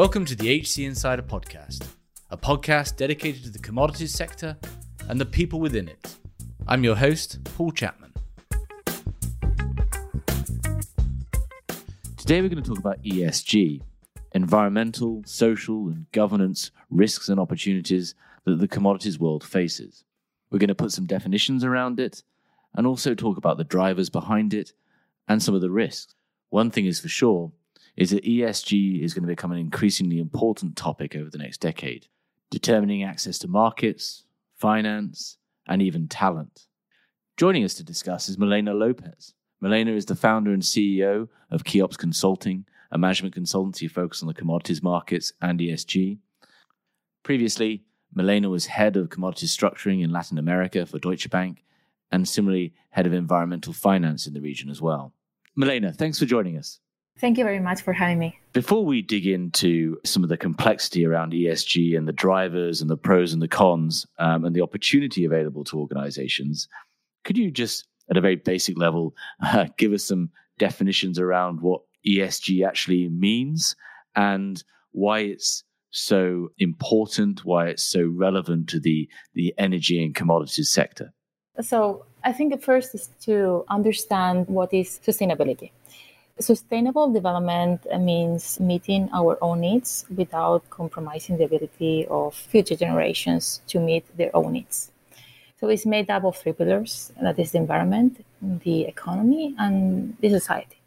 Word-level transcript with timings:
Welcome 0.00 0.24
to 0.24 0.34
the 0.34 0.62
HC 0.62 0.78
Insider 0.86 1.20
Podcast, 1.20 1.86
a 2.30 2.36
podcast 2.38 2.96
dedicated 2.96 3.44
to 3.44 3.50
the 3.50 3.58
commodities 3.58 4.14
sector 4.14 4.56
and 5.10 5.20
the 5.20 5.26
people 5.26 5.60
within 5.60 5.88
it. 5.88 6.16
I'm 6.66 6.82
your 6.82 6.96
host, 6.96 7.38
Paul 7.44 7.70
Chapman. 7.70 8.14
Today 12.16 12.40
we're 12.40 12.48
going 12.48 12.62
to 12.62 12.66
talk 12.66 12.78
about 12.78 13.02
ESG, 13.02 13.82
environmental, 14.32 15.22
social, 15.26 15.88
and 15.88 16.10
governance 16.12 16.70
risks 16.88 17.28
and 17.28 17.38
opportunities 17.38 18.14
that 18.46 18.58
the 18.58 18.68
commodities 18.68 19.18
world 19.18 19.44
faces. 19.44 20.04
We're 20.50 20.60
going 20.60 20.68
to 20.68 20.74
put 20.74 20.92
some 20.92 21.04
definitions 21.04 21.62
around 21.62 22.00
it 22.00 22.22
and 22.74 22.86
also 22.86 23.14
talk 23.14 23.36
about 23.36 23.58
the 23.58 23.64
drivers 23.64 24.08
behind 24.08 24.54
it 24.54 24.72
and 25.28 25.42
some 25.42 25.54
of 25.54 25.60
the 25.60 25.70
risks. 25.70 26.14
One 26.48 26.70
thing 26.70 26.86
is 26.86 27.00
for 27.00 27.08
sure 27.08 27.52
is 28.00 28.10
that 28.10 28.24
ESG 28.24 29.02
is 29.02 29.12
going 29.12 29.24
to 29.24 29.28
become 29.28 29.52
an 29.52 29.58
increasingly 29.58 30.18
important 30.18 30.74
topic 30.74 31.14
over 31.14 31.28
the 31.28 31.36
next 31.36 31.58
decade, 31.58 32.06
determining 32.50 33.04
access 33.04 33.38
to 33.38 33.46
markets, 33.46 34.24
finance, 34.56 35.36
and 35.68 35.82
even 35.82 36.08
talent. 36.08 36.66
Joining 37.36 37.62
us 37.62 37.74
to 37.74 37.84
discuss 37.84 38.30
is 38.30 38.38
Milena 38.38 38.72
Lopez. 38.72 39.34
Milena 39.60 39.92
is 39.92 40.06
the 40.06 40.16
founder 40.16 40.50
and 40.54 40.62
CEO 40.62 41.28
of 41.50 41.64
Keops 41.64 41.98
Consulting, 41.98 42.64
a 42.90 42.96
management 42.96 43.34
consultancy 43.34 43.88
focused 43.88 44.22
on 44.22 44.28
the 44.28 44.34
commodities 44.34 44.82
markets 44.82 45.34
and 45.42 45.60
ESG. 45.60 46.20
Previously, 47.22 47.84
Milena 48.14 48.48
was 48.48 48.64
head 48.64 48.96
of 48.96 49.10
commodities 49.10 49.54
structuring 49.54 50.02
in 50.02 50.10
Latin 50.10 50.38
America 50.38 50.86
for 50.86 50.98
Deutsche 50.98 51.28
Bank 51.28 51.64
and 52.10 52.26
similarly 52.26 52.72
head 52.88 53.06
of 53.06 53.12
environmental 53.12 53.74
finance 53.74 54.26
in 54.26 54.32
the 54.32 54.40
region 54.40 54.70
as 54.70 54.80
well. 54.80 55.12
Milena, 55.54 55.92
thanks 55.92 56.18
for 56.18 56.24
joining 56.24 56.56
us. 56.56 56.80
Thank 57.20 57.36
you 57.36 57.44
very 57.44 57.60
much 57.60 57.82
for 57.82 57.92
having 57.92 58.18
me. 58.18 58.38
Before 58.54 58.84
we 58.84 59.02
dig 59.02 59.26
into 59.26 59.98
some 60.04 60.22
of 60.22 60.30
the 60.30 60.38
complexity 60.38 61.04
around 61.04 61.32
ESG 61.32 61.96
and 61.96 62.08
the 62.08 62.14
drivers 62.14 62.80
and 62.80 62.88
the 62.88 62.96
pros 62.96 63.34
and 63.34 63.42
the 63.42 63.48
cons 63.48 64.06
um, 64.18 64.44
and 64.44 64.56
the 64.56 64.62
opportunity 64.62 65.26
available 65.26 65.62
to 65.64 65.78
organizations, 65.78 66.66
could 67.24 67.36
you 67.36 67.50
just, 67.50 67.86
at 68.10 68.16
a 68.16 68.22
very 68.22 68.36
basic 68.36 68.78
level, 68.78 69.14
uh, 69.44 69.66
give 69.76 69.92
us 69.92 70.04
some 70.04 70.30
definitions 70.58 71.18
around 71.18 71.60
what 71.60 71.82
ESG 72.06 72.66
actually 72.66 73.08
means 73.10 73.76
and 74.16 74.64
why 74.92 75.18
it's 75.20 75.62
so 75.90 76.48
important, 76.58 77.44
why 77.44 77.66
it's 77.66 77.84
so 77.84 78.06
relevant 78.06 78.68
to 78.70 78.80
the, 78.80 79.06
the 79.34 79.52
energy 79.58 80.02
and 80.02 80.14
commodities 80.14 80.70
sector? 80.70 81.12
So, 81.60 82.06
I 82.22 82.32
think 82.32 82.52
the 82.52 82.58
first 82.58 82.94
is 82.94 83.08
to 83.22 83.64
understand 83.68 84.46
what 84.48 84.72
is 84.74 85.00
sustainability. 85.04 85.70
Sustainable 86.40 87.12
development 87.12 87.86
means 88.00 88.58
meeting 88.60 89.10
our 89.12 89.36
own 89.42 89.60
needs 89.60 90.06
without 90.16 90.68
compromising 90.70 91.36
the 91.36 91.44
ability 91.44 92.06
of 92.08 92.34
future 92.34 92.74
generations 92.74 93.60
to 93.66 93.78
meet 93.78 94.06
their 94.16 94.34
own 94.34 94.52
needs. 94.52 94.90
So 95.60 95.68
it's 95.68 95.84
made 95.84 96.08
up 96.08 96.24
of 96.24 96.38
three 96.38 96.54
pillars 96.54 97.12
that 97.20 97.38
is 97.38 97.52
the 97.52 97.58
environment, 97.58 98.24
the 98.40 98.86
economy, 98.86 99.54
and 99.58 100.16
the 100.20 100.30
society. 100.30 100.80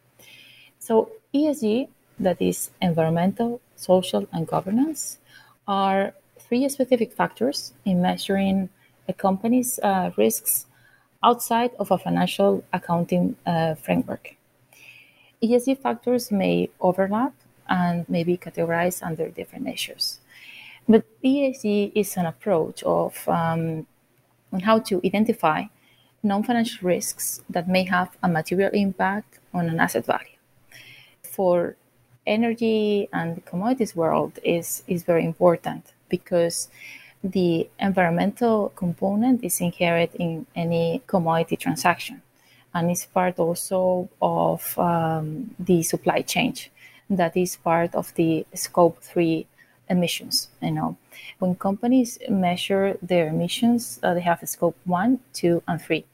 So 0.80 1.12
ESG, 1.36 1.88
that 2.20 2.42
is 2.42 2.72
environmental, 2.82 3.62
social, 3.76 4.28
and 4.34 4.48
governance, 4.48 5.20
are 5.68 6.16
three 6.40 6.68
specific 6.68 7.14
factors 7.14 7.74
in 7.86 8.02
measuring 8.02 8.70
a 9.08 9.14
company's 9.14 9.78
uh, 9.84 10.10
risks 10.18 10.66
outside 11.22 11.72
of 11.78 11.92
a 11.92 11.98
financial 12.00 12.64
accounting 12.74 13.36
uh, 13.46 13.76
framework. 13.76 14.36
ESG 15.44 15.78
factors 15.80 16.32
may 16.32 16.70
overlap 16.80 17.34
and 17.68 18.08
may 18.08 18.24
be 18.24 18.38
categorized 18.38 19.04
under 19.04 19.30
different 19.30 19.66
measures. 19.66 20.20
But 20.88 21.06
ESG 21.22 21.92
is 21.94 22.16
an 22.18 22.26
approach 22.26 22.82
of 22.84 23.28
um, 23.28 23.86
on 24.52 24.62
how 24.62 24.80
to 24.80 25.02
identify 25.06 25.64
non-financial 26.24 26.88
risks 26.88 27.42
that 27.50 27.68
may 27.68 27.84
have 27.84 28.16
a 28.24 28.30
material 28.30 28.72
impact 28.74 29.40
on 29.54 29.68
an 29.68 29.80
asset 29.80 30.06
value. 30.06 30.38
For 31.22 31.76
energy 32.26 33.10
and 33.12 33.44
commodities 33.46 33.96
world 33.96 34.40
is, 34.44 34.84
is 34.88 35.04
very 35.04 35.26
important 35.26 35.92
because 36.08 36.70
the 37.24 37.70
environmental 37.80 38.70
component 38.76 39.44
is 39.44 39.60
inherent 39.60 40.14
in 40.16 40.46
any 40.56 41.02
commodity 41.08 41.58
transaction 41.58 42.22
and 42.74 42.90
it's 42.92 43.06
part 43.06 43.40
also 43.40 44.10
of 44.22 44.78
um, 44.80 45.54
the 45.60 45.84
supply 45.84 46.22
chain 46.22 46.54
that 47.10 47.36
is 47.38 47.56
part 47.58 47.94
of 47.96 48.14
the 48.16 48.46
scope 48.54 49.00
3 49.02 49.46
emissions 49.90 50.50
you 50.62 50.72
know. 50.72 50.98
When 51.40 51.56
companies 51.56 52.18
measure 52.30 52.98
their 53.02 53.28
emissions 53.28 54.00
uh, 54.04 54.14
they 54.14 54.22
have 54.22 54.40
scope 54.46 54.78
1 54.86 55.20
2 55.34 55.64
and 55.68 55.82
3 55.82 56.06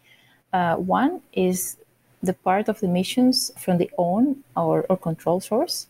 uh, 0.51 0.75
one 0.75 1.21
is 1.33 1.77
the 2.21 2.33
part 2.33 2.67
of 2.67 2.79
the 2.79 2.87
emissions 2.87 3.51
from 3.57 3.77
the 3.77 3.89
own 3.97 4.43
or, 4.55 4.85
or 4.89 4.97
control 4.97 5.39
source. 5.39 5.87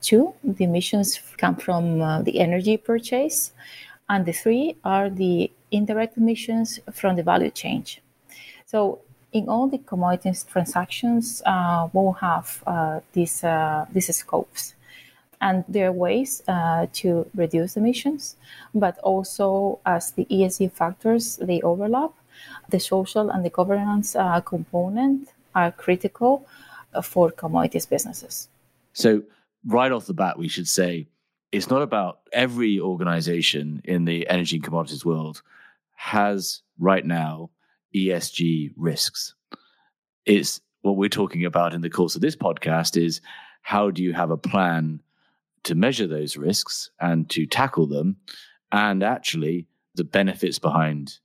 Two 0.00 0.34
the 0.44 0.64
emissions 0.64 1.20
come 1.36 1.56
from 1.56 2.00
uh, 2.00 2.22
the 2.22 2.40
energy 2.40 2.76
purchase. 2.76 3.52
And 4.08 4.24
the 4.24 4.32
three 4.32 4.76
are 4.84 5.10
the 5.10 5.50
indirect 5.70 6.16
emissions 6.16 6.80
from 6.92 7.16
the 7.16 7.22
value 7.22 7.50
chain. 7.50 7.84
So 8.64 9.00
in 9.32 9.48
all 9.48 9.68
the 9.68 9.78
commodities 9.78 10.44
transactions, 10.44 11.42
uh, 11.44 11.88
we'll 11.92 12.12
have 12.12 12.62
uh, 12.66 13.00
these, 13.12 13.44
uh, 13.44 13.86
these 13.92 14.14
scopes. 14.14 14.74
And 15.40 15.64
there 15.68 15.88
are 15.88 15.92
ways 15.92 16.42
uh, 16.48 16.86
to 16.94 17.28
reduce 17.34 17.76
emissions, 17.76 18.36
but 18.74 18.98
also 18.98 19.78
as 19.86 20.12
the 20.12 20.24
ESG 20.26 20.72
factors, 20.72 21.36
they 21.36 21.60
overlap. 21.60 22.10
The 22.70 22.80
social 22.80 23.30
and 23.30 23.44
the 23.44 23.50
governance 23.50 24.16
uh, 24.16 24.40
component 24.40 25.28
are 25.54 25.70
critical 25.72 26.46
uh, 26.94 27.02
for 27.02 27.30
commodities 27.30 27.86
businesses. 27.86 28.48
So, 28.92 29.22
right 29.66 29.92
off 29.92 30.06
the 30.06 30.14
bat, 30.14 30.38
we 30.38 30.48
should 30.48 30.68
say 30.68 31.08
it's 31.52 31.70
not 31.70 31.82
about 31.82 32.20
every 32.32 32.80
organization 32.80 33.80
in 33.84 34.04
the 34.04 34.28
energy 34.28 34.56
and 34.56 34.64
commodities 34.64 35.04
world 35.04 35.42
has 35.94 36.62
right 36.78 37.04
now 37.04 37.50
ESG 37.94 38.72
risks. 38.76 39.34
It's 40.26 40.60
what 40.82 40.96
we're 40.96 41.08
talking 41.08 41.44
about 41.44 41.74
in 41.74 41.80
the 41.80 41.90
course 41.90 42.14
of 42.14 42.20
this 42.20 42.36
podcast 42.36 42.96
is 42.96 43.20
how 43.62 43.90
do 43.90 44.02
you 44.02 44.12
have 44.12 44.30
a 44.30 44.36
plan 44.36 45.00
to 45.64 45.74
measure 45.74 46.06
those 46.06 46.36
risks 46.36 46.90
and 47.00 47.28
to 47.30 47.46
tackle 47.46 47.86
them 47.86 48.16
and 48.72 49.02
actually 49.02 49.66
the 49.94 50.04
benefits 50.04 50.58
behind 50.58 51.18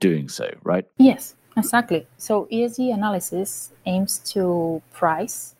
doing 0.00 0.28
so, 0.28 0.50
right? 0.62 0.86
Yes, 0.98 1.34
exactly. 1.56 2.06
So 2.16 2.46
ESG 2.52 2.92
analysis 2.92 3.72
aims 3.86 4.18
to 4.32 4.82
price 4.92 5.54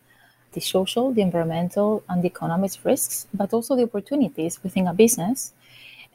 the 0.53 0.61
social, 0.61 1.11
the 1.13 1.21
environmental, 1.21 2.03
and 2.09 2.23
the 2.23 2.27
economic 2.27 2.71
risks, 2.83 3.27
but 3.33 3.53
also 3.53 3.75
the 3.75 3.83
opportunities 3.83 4.63
within 4.63 4.87
a 4.87 4.93
business 4.93 5.53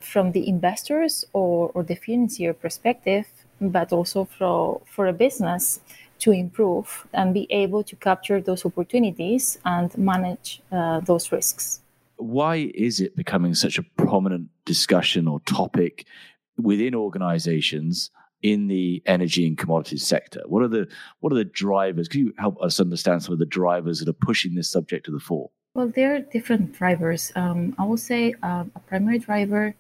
from 0.00 0.32
the 0.32 0.48
investors 0.48 1.24
or, 1.32 1.70
or 1.74 1.82
the 1.82 1.94
financier 1.94 2.52
perspective 2.52 3.26
but 3.60 3.92
also 3.92 4.24
for, 4.24 4.80
for 4.86 5.06
a 5.06 5.12
business 5.12 5.80
to 6.20 6.32
improve 6.32 7.06
and 7.12 7.34
be 7.34 7.46
able 7.50 7.82
to 7.84 7.96
capture 7.96 8.40
those 8.40 8.64
opportunities 8.64 9.58
and 9.64 9.96
manage 9.98 10.62
uh, 10.72 11.00
those 11.00 11.30
risks. 11.32 11.80
Why 12.16 12.70
is 12.74 13.00
it 13.00 13.16
becoming 13.16 13.54
such 13.54 13.78
a 13.78 13.82
prominent 13.82 14.48
discussion 14.64 15.26
or 15.26 15.40
topic 15.40 16.06
within 16.56 16.94
organizations 16.94 18.10
in 18.42 18.68
the 18.68 19.02
energy 19.06 19.46
and 19.46 19.58
commodities 19.58 20.06
sector? 20.06 20.42
What 20.46 20.62
are 20.62 20.68
the 20.68 20.86
what 21.20 21.32
are 21.32 21.36
the 21.36 21.44
drivers? 21.44 22.08
Can 22.08 22.20
you 22.20 22.34
help 22.38 22.60
us 22.62 22.78
understand 22.78 23.22
some 23.22 23.32
of 23.32 23.38
the 23.38 23.46
drivers 23.46 23.98
that 23.98 24.08
are 24.08 24.12
pushing 24.26 24.54
this 24.54 24.70
subject 24.70 25.06
to 25.06 25.12
the 25.12 25.18
fore? 25.18 25.50
Well, 25.74 25.88
there 25.88 26.14
are 26.14 26.20
different 26.20 26.72
drivers. 26.72 27.32
Um, 27.34 27.74
I 27.78 27.84
will 27.84 27.96
say 27.96 28.34
uh, 28.42 28.64
a 28.76 28.80
primary 28.86 29.18
driver 29.18 29.74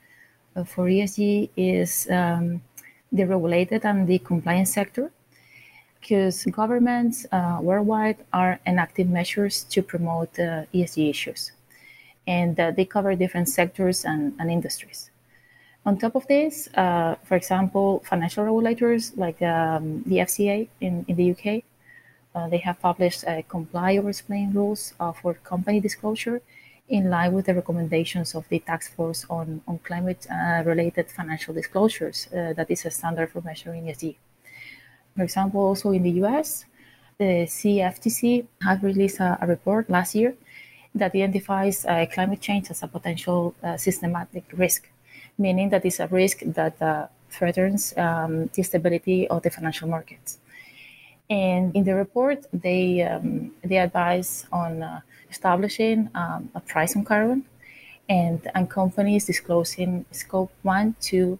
uh, 0.56 0.64
for 0.64 0.86
ESG 0.86 1.50
is 1.56 2.08
um, 2.10 2.62
the 3.14 3.24
regulated 3.24 3.84
and 3.84 4.06
the 4.06 4.18
compliance 4.18 4.74
sector 4.74 5.10
because 6.00 6.44
governments 6.44 7.24
uh, 7.32 7.58
worldwide 7.62 8.18
are 8.32 8.60
enacting 8.66 9.10
measures 9.10 9.64
to 9.64 9.82
promote 9.82 10.38
uh, 10.38 10.64
ESG 10.74 11.08
issues. 11.08 11.52
And 12.26 12.58
uh, 12.60 12.72
they 12.72 12.84
cover 12.84 13.14
different 13.14 13.48
sectors 13.48 14.04
and, 14.04 14.34
and, 14.38 14.50
industries. 14.50 15.10
On 15.86 15.96
top 15.96 16.14
of 16.14 16.26
this, 16.26 16.68
uh, 16.74 17.14
for 17.24 17.36
example, 17.36 18.02
financial 18.04 18.44
regulators 18.44 19.16
like 19.16 19.40
um, 19.40 20.02
the 20.04 20.16
FCA 20.16 20.68
in, 20.80 21.04
in 21.08 21.16
the 21.16 21.30
UK, 21.30 21.62
uh, 22.34 22.48
they 22.48 22.58
have 22.58 22.80
published 22.80 23.24
uh, 23.24 23.40
comply 23.48 23.96
or 23.96 24.10
explain 24.10 24.52
rules 24.52 24.92
for 25.22 25.34
company 25.34 25.80
disclosure 25.80 26.42
in 26.88 27.08
line 27.08 27.32
with 27.32 27.46
the 27.46 27.54
recommendations 27.54 28.34
of 28.34 28.46
the 28.48 28.58
task 28.58 28.94
force 28.94 29.24
on, 29.30 29.62
on 29.66 29.78
climate 29.78 30.26
uh, 30.30 30.62
related 30.64 31.10
financial 31.10 31.54
disclosures 31.54 32.28
uh, 32.32 32.52
that 32.52 32.70
is 32.70 32.84
a 32.84 32.90
standard 32.90 33.30
for 33.30 33.40
measuring 33.40 33.84
ESG. 33.84 34.16
For 35.16 35.22
example, 35.22 35.60
also 35.60 35.92
in 35.92 36.02
the 36.02 36.10
US, 36.22 36.66
the 37.18 37.46
CFTC 37.46 38.46
have 38.62 38.82
released 38.82 39.20
a, 39.20 39.38
a 39.40 39.46
report 39.46 39.88
last 39.88 40.14
year 40.14 40.34
that 40.94 41.14
identifies 41.14 41.84
uh, 41.84 42.06
climate 42.12 42.40
change 42.40 42.70
as 42.70 42.82
a 42.82 42.88
potential 42.88 43.54
uh, 43.62 43.76
systematic 43.76 44.44
risk, 44.52 44.88
meaning 45.38 45.70
that 45.70 45.84
it's 45.84 46.00
a 46.00 46.06
risk 46.08 46.40
that 46.44 46.80
uh, 46.82 47.06
threatens 47.30 47.96
um, 47.96 48.50
the 48.54 48.62
stability 48.62 49.26
of 49.28 49.42
the 49.42 49.50
financial 49.50 49.88
markets. 49.88 50.38
And 51.30 51.74
in 51.74 51.84
the 51.84 51.94
report, 51.94 52.46
they 52.52 53.02
um, 53.02 53.52
they 53.62 53.78
advise 53.78 54.46
on 54.52 54.82
uh, 54.82 55.00
establishing 55.34 55.98
um, 56.14 56.40
a 56.54 56.60
price 56.72 56.92
on 56.96 57.02
carbon, 57.12 57.40
and 58.08 58.40
and 58.54 58.64
companies 58.80 59.22
disclosing 59.32 59.90
scope 60.22 60.52
one, 60.62 60.94
two, 61.08 61.38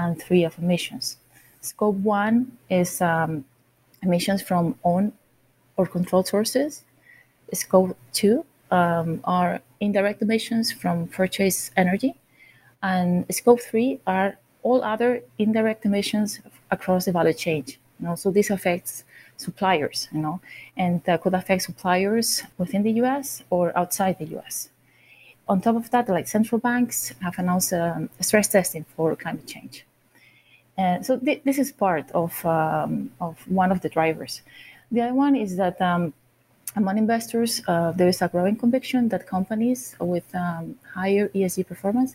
and 0.00 0.10
three 0.24 0.44
of 0.48 0.52
emissions. 0.58 1.06
Scope 1.60 1.98
one 2.18 2.36
is 2.80 2.90
um, 3.12 3.44
emissions 4.06 4.40
from 4.48 4.64
own 4.90 5.12
or 5.76 5.84
controlled 5.96 6.28
sources. 6.34 6.84
Scope 7.52 7.96
two 8.12 8.36
um, 8.70 9.20
are 9.24 9.60
indirect 9.80 10.22
emissions 10.22 10.72
from 10.80 11.06
purchased 11.20 11.72
energy, 11.76 12.12
and 12.82 13.24
scope 13.30 13.60
three 13.60 14.00
are 14.06 14.30
all 14.62 14.80
other 14.82 15.22
indirect 15.38 15.84
emissions 15.84 16.40
across 16.70 17.04
the 17.06 17.12
value 17.12 17.36
chain. 17.44 17.62
You 17.98 18.02
know, 18.06 18.16
so 18.22 18.30
this 18.30 18.50
affects 18.50 19.04
suppliers, 19.36 20.08
you 20.12 20.20
know, 20.20 20.40
and 20.76 21.06
uh, 21.08 21.18
could 21.18 21.34
affect 21.34 21.62
suppliers 21.62 22.42
within 22.58 22.82
the 22.82 22.92
U.S. 23.02 23.42
or 23.50 23.76
outside 23.76 24.18
the 24.18 24.26
U.S. 24.36 24.70
On 25.48 25.60
top 25.60 25.76
of 25.76 25.90
that, 25.90 26.08
like 26.08 26.26
central 26.26 26.58
banks 26.58 27.12
have 27.22 27.38
announced 27.38 27.72
um, 27.72 28.10
stress 28.20 28.48
testing 28.48 28.84
for 28.96 29.14
climate 29.14 29.46
change. 29.46 29.84
And 30.76 31.06
so 31.06 31.18
th- 31.18 31.42
this 31.44 31.58
is 31.58 31.72
part 31.72 32.10
of 32.12 32.44
um, 32.44 33.10
of 33.20 33.38
one 33.48 33.70
of 33.72 33.80
the 33.80 33.88
drivers. 33.88 34.42
The 34.90 35.02
other 35.02 35.14
one 35.14 35.34
is 35.36 35.56
that 35.56 35.80
um, 35.80 36.12
among 36.76 36.98
investors, 36.98 37.62
uh, 37.66 37.92
there 37.92 38.08
is 38.08 38.20
a 38.20 38.28
growing 38.28 38.56
conviction 38.56 39.08
that 39.08 39.26
companies 39.26 39.96
with 39.98 40.34
um, 40.34 40.76
higher 40.94 41.28
ESG 41.28 41.66
performance 41.66 42.14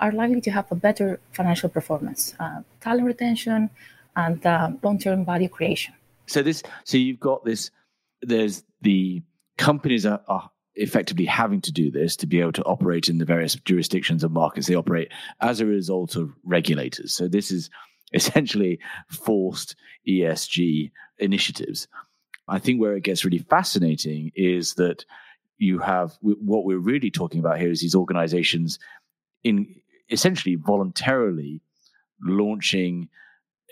are 0.00 0.12
likely 0.12 0.40
to 0.42 0.50
have 0.50 0.70
a 0.70 0.74
better 0.74 1.20
financial 1.32 1.68
performance, 1.68 2.34
uh, 2.38 2.60
talent 2.80 3.06
retention, 3.06 3.70
and 4.16 4.44
uh, 4.44 4.70
long-term 4.82 5.24
value 5.24 5.48
creation. 5.48 5.94
So 6.26 6.42
this, 6.42 6.62
so 6.84 6.96
you've 6.96 7.20
got 7.20 7.44
this. 7.44 7.70
There's 8.22 8.62
the 8.80 9.22
companies 9.58 10.06
are, 10.06 10.20
are 10.28 10.50
effectively 10.74 11.24
having 11.24 11.60
to 11.60 11.72
do 11.72 11.90
this 11.90 12.16
to 12.16 12.26
be 12.26 12.40
able 12.40 12.52
to 12.52 12.64
operate 12.64 13.08
in 13.08 13.18
the 13.18 13.24
various 13.24 13.54
jurisdictions 13.56 14.24
and 14.24 14.32
markets 14.32 14.66
they 14.66 14.74
operate 14.74 15.12
as 15.40 15.60
a 15.60 15.66
result 15.66 16.16
of 16.16 16.30
regulators. 16.44 17.12
So 17.14 17.28
this 17.28 17.50
is 17.50 17.68
essentially 18.12 18.78
forced 19.08 19.76
ESG 20.08 20.90
initiatives. 21.18 21.88
I 22.48 22.58
think 22.58 22.80
where 22.80 22.96
it 22.96 23.04
gets 23.04 23.24
really 23.24 23.38
fascinating 23.38 24.32
is 24.34 24.74
that 24.74 25.04
you 25.58 25.78
have 25.78 26.16
what 26.20 26.64
we're 26.64 26.78
really 26.78 27.10
talking 27.10 27.38
about 27.38 27.58
here 27.58 27.70
is 27.70 27.80
these 27.80 27.94
organizations 27.94 28.78
in 29.44 29.76
essentially 30.10 30.56
voluntarily 30.56 31.60
launching 32.20 33.08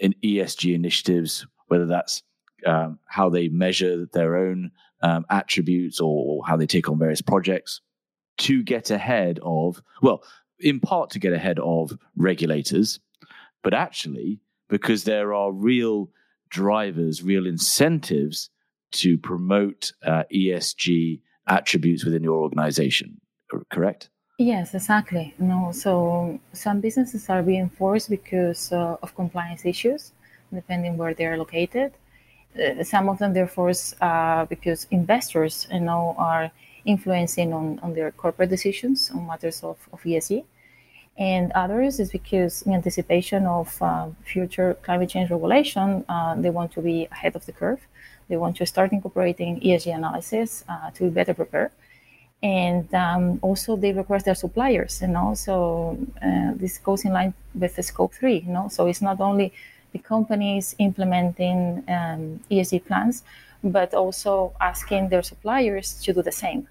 an 0.00 0.14
ESG 0.22 0.74
initiatives, 0.74 1.46
whether 1.66 1.86
that's 1.86 2.22
um, 2.66 2.98
how 3.06 3.28
they 3.28 3.48
measure 3.48 4.06
their 4.12 4.36
own 4.36 4.70
um, 5.02 5.24
attributes 5.30 6.00
or 6.00 6.44
how 6.46 6.56
they 6.56 6.66
take 6.66 6.88
on 6.88 6.98
various 6.98 7.22
projects 7.22 7.80
to 8.38 8.62
get 8.62 8.90
ahead 8.90 9.38
of, 9.42 9.82
well, 10.02 10.22
in 10.58 10.80
part 10.80 11.10
to 11.10 11.18
get 11.18 11.32
ahead 11.32 11.58
of 11.58 11.96
regulators, 12.16 13.00
but 13.62 13.74
actually 13.74 14.40
because 14.68 15.04
there 15.04 15.34
are 15.34 15.52
real 15.52 16.10
drivers, 16.48 17.22
real 17.22 17.46
incentives 17.46 18.50
to 18.92 19.18
promote 19.18 19.92
uh, 20.04 20.24
ESG 20.34 21.20
attributes 21.46 22.04
within 22.04 22.22
your 22.22 22.40
organization, 22.40 23.20
correct? 23.70 24.10
Yes, 24.38 24.74
exactly. 24.74 25.34
No, 25.38 25.70
so 25.72 26.40
some 26.52 26.80
businesses 26.80 27.28
are 27.28 27.42
being 27.42 27.68
forced 27.68 28.08
because 28.08 28.72
uh, 28.72 28.96
of 29.02 29.14
compliance 29.14 29.66
issues, 29.66 30.12
depending 30.52 30.96
where 30.96 31.12
they 31.12 31.26
are 31.26 31.36
located. 31.36 31.92
Uh, 32.58 32.82
some 32.82 33.08
of 33.08 33.18
them 33.18 33.32
they're 33.32 33.50
uh, 34.00 34.44
because 34.46 34.86
investors, 34.90 35.66
you 35.72 35.80
know, 35.80 36.14
are 36.18 36.50
influencing 36.84 37.52
on, 37.52 37.78
on 37.80 37.94
their 37.94 38.10
corporate 38.10 38.50
decisions 38.50 39.10
on 39.10 39.26
matters 39.26 39.62
of, 39.62 39.76
of 39.92 40.00
ESG 40.02 40.44
and 41.20 41.52
others 41.52 42.00
is 42.00 42.10
because 42.10 42.62
in 42.62 42.72
anticipation 42.72 43.44
of 43.44 43.76
uh, 43.82 44.08
future 44.24 44.74
climate 44.82 45.10
change 45.10 45.30
regulation, 45.30 46.02
uh, 46.08 46.34
they 46.34 46.48
want 46.48 46.72
to 46.72 46.80
be 46.80 47.06
ahead 47.12 47.36
of 47.36 47.44
the 47.44 47.52
curve. 47.52 47.80
They 48.28 48.38
want 48.38 48.56
to 48.56 48.66
start 48.66 48.92
incorporating 48.92 49.60
ESG 49.60 49.94
analysis 49.94 50.64
uh, 50.66 50.90
to 50.92 51.04
be 51.04 51.10
better 51.10 51.34
prepared. 51.34 51.72
And 52.42 52.92
um, 52.94 53.38
also 53.42 53.76
they 53.76 53.92
request 53.92 54.24
their 54.24 54.34
suppliers, 54.34 55.02
you 55.02 55.08
know, 55.08 55.34
so 55.34 55.98
uh, 56.24 56.52
this 56.56 56.78
goes 56.78 57.04
in 57.04 57.12
line 57.12 57.34
with 57.54 57.76
the 57.76 57.82
scope 57.82 58.14
three, 58.14 58.38
you 58.38 58.50
know, 58.50 58.68
so 58.68 58.86
it's 58.86 59.02
not 59.02 59.20
only 59.20 59.52
the 59.92 59.98
companies 59.98 60.74
implementing 60.78 61.84
um, 61.88 62.40
ESG 62.50 62.84
plans, 62.84 63.22
but 63.62 63.94
also 63.94 64.52
asking 64.60 65.08
their 65.08 65.22
suppliers 65.22 66.00
to 66.02 66.12
do 66.12 66.22
the 66.22 66.32
same. 66.32 66.68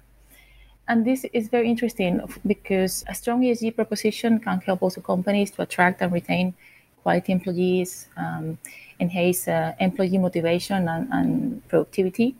And 0.88 1.04
this 1.04 1.24
is 1.32 1.48
very 1.48 1.68
interesting 1.68 2.20
because 2.44 3.04
a 3.08 3.14
strong 3.14 3.42
ESG 3.42 3.76
proposition 3.76 4.40
can 4.40 4.60
help 4.60 4.82
also 4.82 5.00
companies 5.00 5.52
to 5.52 5.62
attract 5.62 6.02
and 6.02 6.12
retain 6.12 6.54
quality 7.02 7.32
employees, 7.32 8.08
um, 8.16 8.58
enhance 8.98 9.46
uh, 9.48 9.72
employee 9.78 10.18
motivation 10.18 10.88
and, 10.88 11.08
and, 11.12 11.68
productivity. 11.68 12.34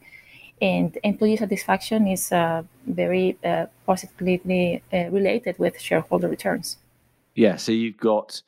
And 0.60 0.98
employee 1.04 1.36
satisfaction 1.36 2.06
is 2.06 2.32
uh, 2.32 2.64
very 2.86 3.38
uh, 3.44 3.66
positively 3.86 4.82
uh, 4.92 5.08
related 5.10 5.58
with 5.58 5.80
shareholder 5.80 6.28
returns. 6.28 6.76
Yeah, 7.34 7.56
so 7.56 7.72
you've 7.72 7.96
got 7.96 8.42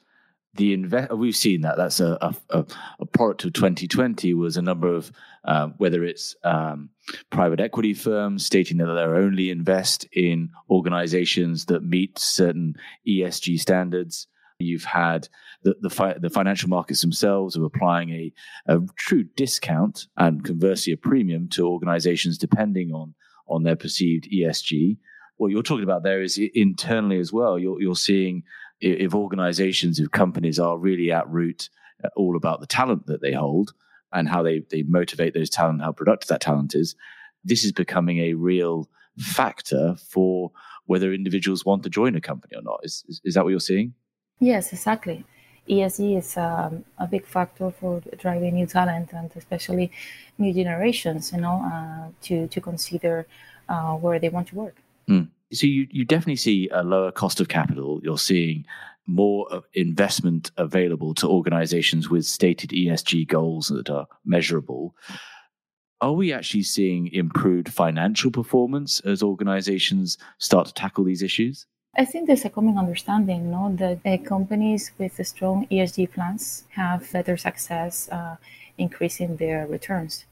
the 0.55 0.75
invest 0.75 1.13
we've 1.13 1.37
seen 1.37 1.63
that 1.63 1.77
that's 1.77 2.01
a, 2.01 2.35
a, 2.51 2.65
a, 3.01 3.07
product 3.07 3.45
of 3.45 3.53
2020 3.55 4.35
was 4.35 4.57
a 4.57 4.63
number 4.63 4.93
of 4.93 5.11
um, 5.45 5.75
whether 5.79 6.05
it's 6.05 6.37
um, 6.45 6.91
private 7.31 7.61
equity 7.61 7.95
firms 7.95 8.45
stating 8.45 8.77
that 8.77 8.87
they'll 8.87 8.99
only 8.99 9.51
invest 9.51 10.07
in 10.13 10.51
organizations 10.71 11.67
that 11.67 11.83
meet 11.83 12.19
certain 12.19 12.75
esg 13.09 13.59
standards. 13.59 14.27
You've 14.59 14.85
had 14.85 15.29
the, 15.65 15.75
the, 15.81 15.91
fi- 15.91 16.19
the 16.19 16.31
financial 16.31 16.69
markets 16.69 17.01
themselves 17.01 17.57
are 17.57 17.65
applying 17.65 18.11
a, 18.11 18.33
a 18.67 18.81
true 18.97 19.25
discount 19.25 20.07
and 20.17 20.45
conversely 20.45 20.93
a 20.93 20.97
premium 20.97 21.49
to 21.51 21.67
organizations 21.67 22.39
depending 22.39 22.93
on 22.93 23.15
on 23.49 23.65
their 23.65 23.77
perceived 23.77 24.29
esg 24.33 24.97
what 25.37 25.51
you're 25.51 25.63
talking 25.63 25.83
about 25.83 26.05
there 26.05 26.23
is 26.23 26.39
internally 26.55 27.19
as 27.19 27.33
well 27.33 27.59
you're, 27.59 27.81
you're 27.83 27.97
seeing 27.97 28.45
if 28.83 29.15
organizations, 29.15 29.99
if 29.99 30.11
companies 30.11 30.59
are 30.59 30.77
really 30.77 31.13
at 31.13 31.29
root 31.29 31.71
uh, 32.05 32.09
all 32.17 32.37
about 32.37 32.61
the 32.61 32.67
talent 32.67 33.07
that 33.07 33.23
they 33.23 33.33
hold 33.33 33.73
and 34.13 34.29
how 34.29 34.43
they, 34.43 34.63
they 34.71 34.83
motivate 34.83 35.35
those 35.35 35.49
talent, 35.49 35.81
how 35.83 35.93
productive 35.93 36.29
that 36.29 36.41
talent 36.41 36.75
is, 36.75 36.95
this 37.45 37.65
is 37.65 37.73
becoming 37.73 38.19
a 38.19 38.35
real 38.35 38.89
factor 39.19 39.95
for 40.09 40.51
whether 40.87 41.13
individuals 41.13 41.65
want 41.65 41.83
to 41.85 41.91
join 41.91 42.15
a 42.17 42.21
company 42.21 42.55
or 42.57 42.63
not. 42.63 42.81
Is, 42.83 43.05
is, 43.09 43.21
is 43.25 43.35
that 43.35 43.45
what 43.45 43.51
you're 43.51 43.61
seeing? 43.61 43.95
Yes, 44.41 44.73
exactly. 44.73 45.25
ESG 45.69 46.19
is 46.19 46.37
um, 46.37 46.85
a 46.99 47.07
big 47.07 47.25
factor 47.25 47.71
for 47.71 48.03
driving 48.19 48.55
new 48.55 48.67
talent 48.67 49.13
and 49.13 49.31
especially 49.37 49.93
new 50.39 50.53
generations, 50.53 51.33
you 51.33 51.41
know, 51.41 51.63
uh, 51.73 52.11
to, 52.23 52.49
to 52.49 52.61
consider 52.61 53.27
uh, 53.69 53.93
where 53.95 54.19
they 54.19 54.29
want 54.29 54.49
to 54.49 54.57
work. 54.57 54.77
Mm 55.09 55.29
so 55.53 55.67
you, 55.67 55.87
you 55.91 56.05
definitely 56.05 56.37
see 56.37 56.69
a 56.73 56.83
lower 56.83 57.13
cost 57.13 57.41
of 57.41 57.49
capital. 57.49 58.01
You're 58.03 58.19
seeing 58.19 58.65
more 59.07 59.63
investment 59.75 60.51
available 60.57 61.15
to 61.15 61.29
organizations 61.29 62.09
with 62.09 62.25
stated 62.25 62.71
ESG 62.71 63.27
goals 63.27 63.69
that 63.69 63.91
are 63.91 64.07
measurable. 64.25 64.95
Are 66.01 66.13
we 66.13 66.33
actually 66.33 66.63
seeing 66.63 67.09
improved 67.13 67.69
financial 67.69 68.31
performance 68.31 69.01
as 69.01 69.23
organizations 69.23 70.19
start 70.39 70.67
to 70.67 70.75
tackle 70.75 71.05
these 71.05 71.23
issues? 71.23 71.67
I 71.97 72.07
think 72.07 72.27
there's 72.27 72.45
a 72.45 72.51
common 72.51 72.79
understanding, 72.79 73.51
no, 73.51 73.75
that 73.77 74.01
uh, 74.05 74.17
companies 74.25 74.93
with 74.99 75.25
strong 75.27 75.67
ESG 75.71 76.11
plans 76.13 76.65
have 76.71 77.11
better 77.13 77.37
success 77.37 78.09
uh, 78.11 78.37
increasing 78.79 79.37
their 79.37 79.67
returns. 79.67 80.25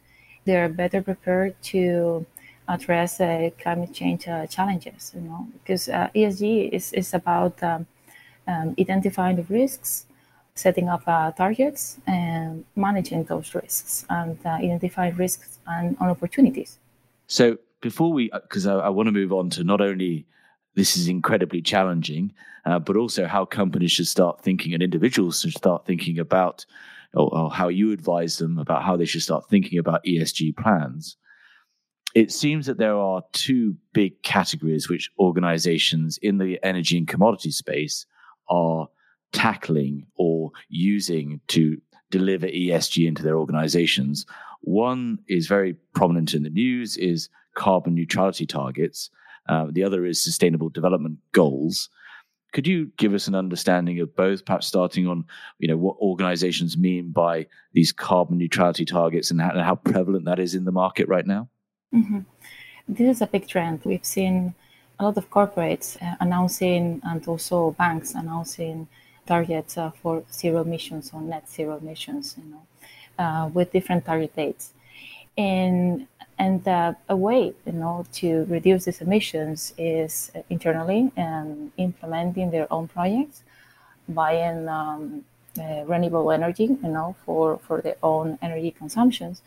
They 0.47 0.57
are 0.57 0.71
better 0.71 1.03
prepared 1.03 1.61
to 1.65 2.25
address 2.69 3.21
uh, 3.21 3.51
climate 3.61 3.93
change 3.93 4.29
uh, 4.29 4.47
challenges. 4.47 5.13
You 5.15 5.23
know, 5.23 5.49
because 5.55 5.89
uh, 5.89 6.09
ESG 6.15 6.71
is 6.71 6.93
is 6.93 7.15
about 7.15 7.63
um, 7.63 7.87
um, 8.47 8.75
identifying 8.79 9.37
the 9.37 9.43
risks, 9.45 10.07
setting 10.55 10.89
up 10.89 11.05
targets, 11.37 11.99
and 12.07 12.65
managing 12.77 13.25
those 13.25 13.55
risks, 13.55 14.05
and 14.11 14.39
identifying 14.47 15.15
risks 15.17 15.59
and, 15.67 15.97
and, 16.01 16.11
opportunities. 16.11 16.79
So 17.27 17.59
before 17.81 18.13
we, 18.13 18.31
because 18.43 18.67
I, 18.67 18.75
I 18.75 18.89
want 18.89 19.07
to 19.07 19.13
move 19.13 19.33
on 19.33 19.51
to 19.51 19.65
not 19.65 19.81
only 19.81 20.27
this 20.75 20.97
is 20.97 21.09
incredibly 21.09 21.63
challenging, 21.63 22.33
uh, 22.65 22.79
but 22.79 22.97
also 22.97 23.27
how 23.27 23.45
companies 23.45 23.93
should 23.93 24.07
start 24.07 24.41
thinking 24.43 24.75
and 24.75 24.83
individuals 24.83 25.41
should 25.41 25.53
start 25.53 25.87
thinking 25.87 26.19
about, 26.19 26.67
or, 27.15 27.35
or 27.35 27.51
how 27.51 27.69
you 27.69 27.93
advise 27.93 28.39
them 28.39 28.59
about 28.59 28.83
how 28.83 28.97
they 28.97 29.05
should 29.05 29.23
start 29.23 29.49
thinking 29.49 29.79
about 29.79 30.05
ESG 30.05 30.57
plans 30.57 31.17
it 32.15 32.33
seems 32.33 32.67
that 32.67 32.79
there 32.79 32.97
are 32.97 33.23
two 33.33 33.77
big 33.93 34.23
categories 34.23 34.89
which 34.89 35.11
organizations 35.19 36.19
in 36.19 36.39
the 36.39 36.59
energy 36.63 36.99
and 36.99 37.07
commodity 37.07 37.51
space 37.51 38.07
are 38.49 38.89
tackling 39.33 40.07
or 40.17 40.51
using 40.69 41.41
to 41.49 41.81
deliver 42.11 42.49
ESG 42.49 43.07
into 43.07 43.23
their 43.23 43.37
organizations. 43.37 44.27
One 44.63 45.19
is 45.29 45.47
very 45.47 45.75
prominent 45.95 46.35
in 46.35 46.43
the 46.43 46.51
news 46.51 46.97
is 46.97 47.29
carbon 47.55 47.95
neutrality 47.95 48.47
targets. 48.47 49.11
Uh, 49.49 49.67
the 49.71 49.85
other 49.85 50.05
is 50.05 50.23
sustainable 50.23 50.69
development 50.69 51.19
goals. 51.33 51.89
Could 52.53 52.67
you 52.67 52.91
give 52.97 53.15
us 53.15 53.29
an 53.29 53.37
understanding 53.37 54.01
of 54.01 54.17
both, 54.17 54.45
perhaps 54.45 54.67
starting 54.67 55.07
on, 55.07 55.25
you 55.61 55.69
know, 55.69 55.77
what 55.77 55.97
organizations 56.01 56.77
mean 56.77 57.13
by 57.13 57.47
these 57.73 57.93
carbon 57.93 58.39
neutrality 58.39 58.85
targets 58.85 59.31
and 59.31 59.41
how, 59.41 59.51
and 59.51 59.61
how 59.61 59.77
prevalent 59.77 60.25
that 60.25 60.41
is 60.41 60.57
in 60.57 60.65
the 60.65 60.73
market 60.73 61.07
right 61.07 61.27
now? 61.27 61.49
Mm-hmm. 61.95 62.21
This 62.89 63.17
is 63.17 63.23
a 63.23 63.27
big 63.27 63.49
trend. 63.49 63.81
We've 63.85 64.05
seen 64.05 64.55
a 64.99 65.05
lot 65.05 65.17
of 65.17 65.31
corporates 65.31 66.01
uh, 66.03 66.17
announcing 66.21 67.01
and 67.05 67.27
also 67.27 67.73
banks 67.73 68.15
announcing 68.15 68.89
targets 69.27 69.77
uh, 69.79 69.91
for 69.91 70.23
zero 70.33 70.63
emissions 70.63 71.11
or 71.13 71.21
net 71.21 71.49
zero 71.49 71.79
emissions, 71.79 72.37
you 72.39 72.51
know, 72.51 72.63
uh, 73.25 73.49
with 73.49 73.73
different 73.73 74.05
target 74.05 74.35
dates. 74.37 74.73
And 75.37 76.07
and 76.39 76.67
uh, 76.67 76.95
a 77.09 77.17
way, 77.17 77.55
you 77.67 77.73
know, 77.73 78.07
to 78.15 78.45
reduce 78.47 78.87
these 78.87 79.01
emissions 79.01 79.75
is 79.77 80.33
internally 80.49 81.13
and 81.17 81.71
implementing 81.77 82.51
their 82.51 82.67
own 82.73 82.89
projects, 82.89 83.43
buying 84.09 84.69
um, 84.69 85.25
uh, 85.59 85.85
renewable 85.85 86.31
energy, 86.33 86.65
you 86.65 86.89
know, 86.97 87.15
for 87.25 87.59
for 87.59 87.81
their 87.83 87.97
own 88.03 88.39
energy 88.43 88.71
consumptions, 88.71 89.43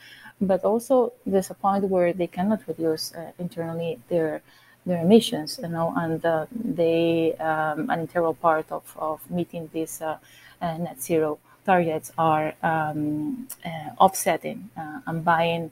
but 0.47 0.63
also 0.63 1.13
there's 1.25 1.49
a 1.49 1.53
point 1.53 1.85
where 1.85 2.13
they 2.13 2.27
cannot 2.27 2.61
reduce 2.67 3.13
uh, 3.13 3.31
internally 3.39 3.99
their 4.09 4.41
their 4.85 5.01
emissions, 5.01 5.59
you 5.61 5.69
know, 5.69 5.93
and 5.95 6.25
uh, 6.25 6.45
they 6.51 7.33
um, 7.35 7.89
an 7.89 8.01
integral 8.01 8.33
part 8.33 8.69
of, 8.71 8.83
of 8.97 9.19
meeting 9.31 9.69
these 9.73 10.01
uh, 10.01 10.17
uh 10.61 10.77
net 10.77 11.01
zero 11.01 11.39
targets 11.65 12.11
are 12.17 12.53
um, 12.63 13.47
uh, 13.65 13.69
offsetting 13.97 14.69
uh, 14.77 14.99
and 15.07 15.23
buying 15.23 15.71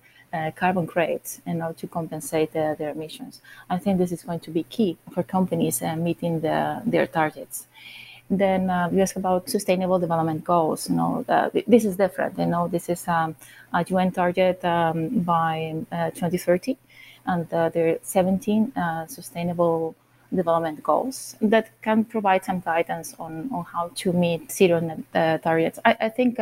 carbon 0.55 0.87
credits, 0.87 1.41
you 1.45 1.55
know, 1.55 1.73
to 1.73 1.85
compensate 1.87 2.53
their 2.53 2.91
emissions. 2.95 3.41
I 3.69 3.77
think 3.77 3.97
this 3.97 4.13
is 4.13 4.23
going 4.23 4.39
to 4.39 4.49
be 4.49 4.63
key 4.63 4.97
for 5.13 5.23
companies 5.23 5.81
meeting 5.81 6.39
the, 6.39 6.81
their 6.85 7.05
targets. 7.05 7.67
Then 8.31 8.69
uh, 8.69 8.89
you 8.93 9.01
ask 9.01 9.17
about 9.17 9.50
sustainable 9.50 10.00
development 10.00 10.45
goals. 10.45 10.89
You 10.89 10.95
know, 10.95 11.25
uh, 11.27 11.50
this 11.67 11.83
is 11.83 11.97
different. 11.97 12.39
You 12.39 12.45
know, 12.45 12.69
this 12.69 12.88
is 12.88 13.05
um, 13.05 13.35
a 13.73 13.83
UN 13.89 14.11
target 14.11 14.63
um, 14.63 15.09
by 15.19 15.75
uh, 15.91 16.11
2030, 16.11 16.77
and 17.25 17.53
uh, 17.53 17.67
there 17.69 17.95
are 17.95 18.00
17 18.01 18.71
uh, 18.77 19.05
sustainable 19.07 19.95
development 20.33 20.81
goals 20.81 21.35
that 21.41 21.69
can 21.81 22.05
provide 22.05 22.45
some 22.45 22.61
guidance 22.61 23.13
on, 23.19 23.50
on 23.51 23.65
how 23.65 23.91
to 23.95 24.13
meet 24.13 24.50
zero 24.50 24.79
net 24.79 25.43
targets. 25.43 25.77
I, 25.83 25.97
I 26.00 26.09
think 26.09 26.39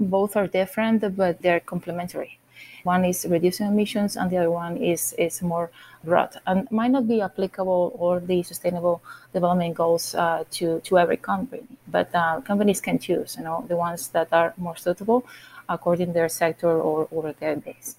both 0.00 0.36
are 0.36 0.48
different, 0.48 1.16
but 1.16 1.40
they're 1.40 1.60
complementary. 1.60 2.37
One 2.84 3.04
is 3.04 3.26
reducing 3.28 3.66
emissions, 3.66 4.16
and 4.16 4.30
the 4.30 4.38
other 4.38 4.50
one 4.50 4.76
is 4.76 5.14
is 5.18 5.42
more 5.42 5.70
broad 6.04 6.36
and 6.46 6.70
might 6.70 6.90
not 6.90 7.08
be 7.08 7.20
applicable 7.20 7.92
or 7.98 8.20
the 8.20 8.42
sustainable 8.42 9.02
development 9.32 9.74
goals 9.74 10.14
uh, 10.14 10.44
to 10.52 10.80
to 10.80 10.98
every 10.98 11.16
company. 11.16 11.64
But 11.88 12.14
uh, 12.14 12.40
companies 12.42 12.80
can 12.80 12.98
choose, 12.98 13.36
you 13.36 13.44
know, 13.44 13.64
the 13.68 13.76
ones 13.76 14.08
that 14.08 14.28
are 14.32 14.54
more 14.56 14.76
suitable 14.76 15.24
according 15.68 16.08
to 16.08 16.12
their 16.12 16.28
sector 16.28 16.70
or 16.70 17.08
or 17.10 17.32
their 17.40 17.56
base. 17.56 17.96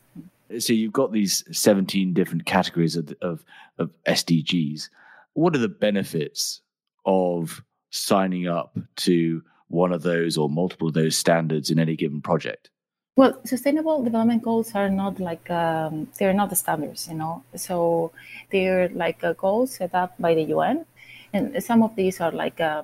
So 0.57 0.73
you've 0.73 0.93
got 0.93 1.11
these 1.11 1.43
17 1.51 2.13
different 2.13 2.45
categories 2.45 2.95
of, 2.95 3.13
of, 3.21 3.45
of 3.77 3.91
SDGs. 4.07 4.89
What 5.33 5.55
are 5.55 5.59
the 5.59 5.69
benefits 5.69 6.61
of 7.05 7.63
signing 7.91 8.47
up 8.47 8.75
to 8.97 9.43
one 9.67 9.93
of 9.93 10.01
those 10.01 10.37
or 10.37 10.49
multiple 10.49 10.87
of 10.87 10.95
those 10.95 11.15
standards 11.15 11.69
in 11.69 11.77
any 11.77 11.95
given 11.95 12.21
project? 12.21 12.71
Well, 13.19 13.37
sustainable 13.43 14.01
development 14.01 14.43
goals 14.43 14.73
are 14.75 14.89
not 14.89 15.19
like 15.19 15.51
um, 15.51 16.07
they're 16.17 16.31
not 16.31 16.49
the 16.49 16.55
standards, 16.55 17.09
you 17.09 17.15
know. 17.15 17.43
So 17.53 18.13
they're 18.49 18.87
like 18.87 19.21
a 19.23 19.33
goal 19.33 19.67
set 19.67 19.93
up 19.93 20.13
by 20.17 20.35
the 20.35 20.43
UN, 20.55 20.85
and 21.33 21.61
some 21.61 21.83
of 21.83 21.97
these 21.97 22.21
are 22.21 22.31
like 22.31 22.61
uh, 22.61 22.83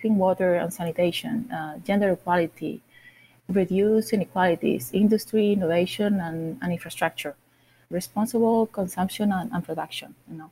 clean 0.00 0.16
water 0.16 0.54
and 0.54 0.72
sanitation, 0.72 1.50
uh, 1.52 1.76
gender 1.80 2.12
equality, 2.12 2.80
reduce 3.46 4.14
inequalities, 4.14 4.90
industry, 4.94 5.52
innovation, 5.52 6.18
and, 6.18 6.56
and 6.62 6.72
infrastructure, 6.72 7.36
responsible 7.90 8.64
consumption 8.68 9.32
and, 9.32 9.52
and, 9.52 9.64
production. 9.66 10.14
You 10.30 10.38
know, 10.38 10.50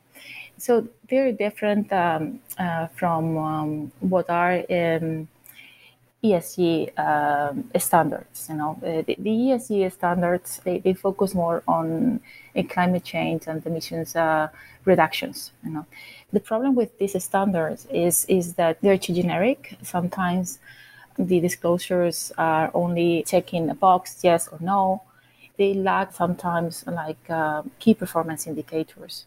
so 0.59 0.87
they're 1.09 1.31
different 1.31 1.91
um, 1.91 2.39
uh, 2.59 2.85
from 2.85 3.35
um, 3.39 3.91
what 3.99 4.29
are 4.29 4.57
in 4.69 5.27
ESG 6.23 6.97
um, 6.97 7.69
standards. 7.77 8.47
You 8.49 8.55
know, 8.55 8.79
uh, 8.81 9.01
the, 9.01 9.15
the, 9.19 9.29
ESG 9.29 9.91
standards 9.91 10.61
they, 10.63 10.79
they 10.79 10.93
focus 10.93 11.33
more 11.33 11.63
on 11.67 12.21
uh, 12.55 12.63
climate 12.63 13.03
change 13.03 13.43
and 13.47 13.65
emissions 13.65 14.15
uh, 14.15 14.47
reductions. 14.85 15.51
You 15.63 15.71
know, 15.71 15.85
the 16.31 16.39
problem 16.39 16.75
with 16.75 16.97
these 16.97 17.21
standards 17.21 17.87
is 17.91 18.25
is 18.25 18.53
that 18.53 18.81
they're 18.81 18.97
too 18.97 19.13
generic. 19.13 19.77
Sometimes 19.81 20.59
the 21.17 21.39
disclosures 21.39 22.31
are 22.37 22.71
only 22.73 23.23
checking 23.27 23.69
a 23.69 23.75
box, 23.75 24.19
yes 24.23 24.47
or 24.47 24.59
no. 24.61 25.01
They 25.57 25.73
lack 25.73 26.13
sometimes 26.13 26.83
like 26.87 27.29
uh, 27.29 27.63
key 27.79 27.93
performance 27.93 28.47
indicators, 28.47 29.25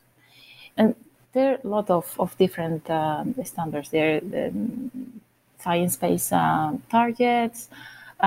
and 0.77 0.95
there 1.33 1.53
are 1.53 1.59
a 1.63 1.69
lot 1.69 1.91
of, 1.91 2.17
of 2.19 2.37
different 2.39 2.89
um, 2.91 3.35
standards. 3.45 3.91
There, 3.91 4.21
um, 4.23 5.21
science-based 5.67 6.33
uh, 6.33 6.71
targets. 6.97 7.59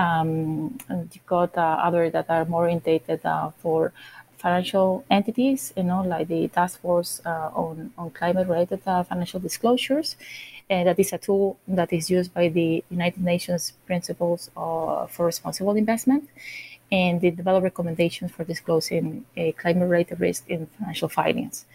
Um, 0.02 0.78
you've 1.12 1.26
got 1.36 1.50
uh, 1.56 1.86
other 1.86 2.04
that 2.16 2.26
are 2.28 2.44
more 2.44 2.64
oriented 2.68 3.24
uh, 3.24 3.50
for 3.62 3.92
financial 4.44 5.04
entities, 5.18 5.72
you 5.76 5.84
know, 5.90 6.02
like 6.14 6.28
the 6.28 6.42
Task 6.48 6.74
Force 6.84 7.12
uh, 7.24 7.64
on, 7.64 7.76
on 8.00 8.06
Climate-Related 8.20 8.80
uh, 8.86 9.02
Financial 9.10 9.40
Disclosures. 9.48 10.16
And 10.68 10.82
that 10.88 10.98
is 11.04 11.12
a 11.12 11.18
tool 11.18 11.58
that 11.66 11.90
is 11.98 12.04
used 12.16 12.30
by 12.38 12.46
the 12.48 12.84
United 12.90 13.22
Nations 13.32 13.72
Principles 13.90 14.50
for 14.54 15.26
Responsible 15.32 15.76
Investment. 15.84 16.24
And 16.92 17.20
they 17.20 17.30
develop 17.30 17.62
recommendations 17.70 18.30
for 18.34 18.44
disclosing 18.44 19.04
a 19.36 19.52
climate-related 19.52 20.18
risk 20.20 20.42
in 20.48 20.66
financial 20.78 21.08
filings. 21.08 21.66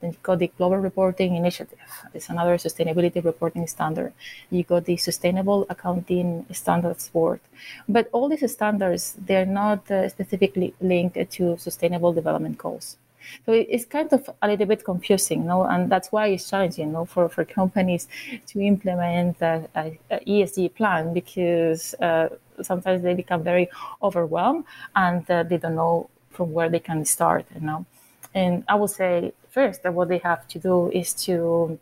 Then 0.00 0.12
you 0.12 0.18
got 0.22 0.38
the 0.38 0.50
Global 0.56 0.78
Reporting 0.78 1.34
Initiative. 1.34 1.78
It's 2.14 2.28
another 2.28 2.56
sustainability 2.56 3.24
reporting 3.24 3.66
standard. 3.66 4.12
You 4.50 4.62
got 4.62 4.84
the 4.84 4.96
Sustainable 4.96 5.66
Accounting 5.68 6.46
Standards 6.52 7.08
Board. 7.08 7.40
But 7.88 8.08
all 8.12 8.28
these 8.28 8.50
standards, 8.52 9.16
they're 9.18 9.46
not 9.46 9.90
uh, 9.90 10.08
specifically 10.08 10.74
linked 10.80 11.18
to 11.32 11.56
sustainable 11.58 12.12
development 12.12 12.58
goals. 12.58 12.96
So 13.44 13.52
it's 13.52 13.84
kind 13.84 14.12
of 14.12 14.30
a 14.40 14.48
little 14.48 14.66
bit 14.66 14.84
confusing, 14.84 15.46
no? 15.46 15.64
And 15.64 15.90
that's 15.90 16.12
why 16.12 16.28
it's 16.28 16.48
challenging, 16.48 16.92
no, 16.92 17.04
for, 17.04 17.28
for 17.28 17.44
companies 17.44 18.08
to 18.48 18.60
implement 18.60 19.40
a, 19.42 19.68
a, 19.74 19.98
a 20.10 20.20
ESG 20.20 20.74
plan 20.74 21.12
because 21.12 21.94
uh, 21.94 22.28
sometimes 22.62 23.02
they 23.02 23.14
become 23.14 23.42
very 23.42 23.68
overwhelmed 24.02 24.64
and 24.94 25.30
uh, 25.30 25.42
they 25.42 25.58
don't 25.58 25.74
know 25.74 26.08
from 26.30 26.52
where 26.52 26.68
they 26.68 26.78
can 26.78 27.04
start, 27.04 27.46
you 27.54 27.60
know. 27.60 27.84
And 28.38 28.64
I 28.68 28.74
would 28.80 28.90
say 28.90 29.32
first 29.50 29.82
that 29.82 29.92
what 29.92 30.08
they 30.08 30.18
have 30.18 30.46
to 30.52 30.58
do 30.70 30.90
is 30.90 31.08
to 31.26 31.78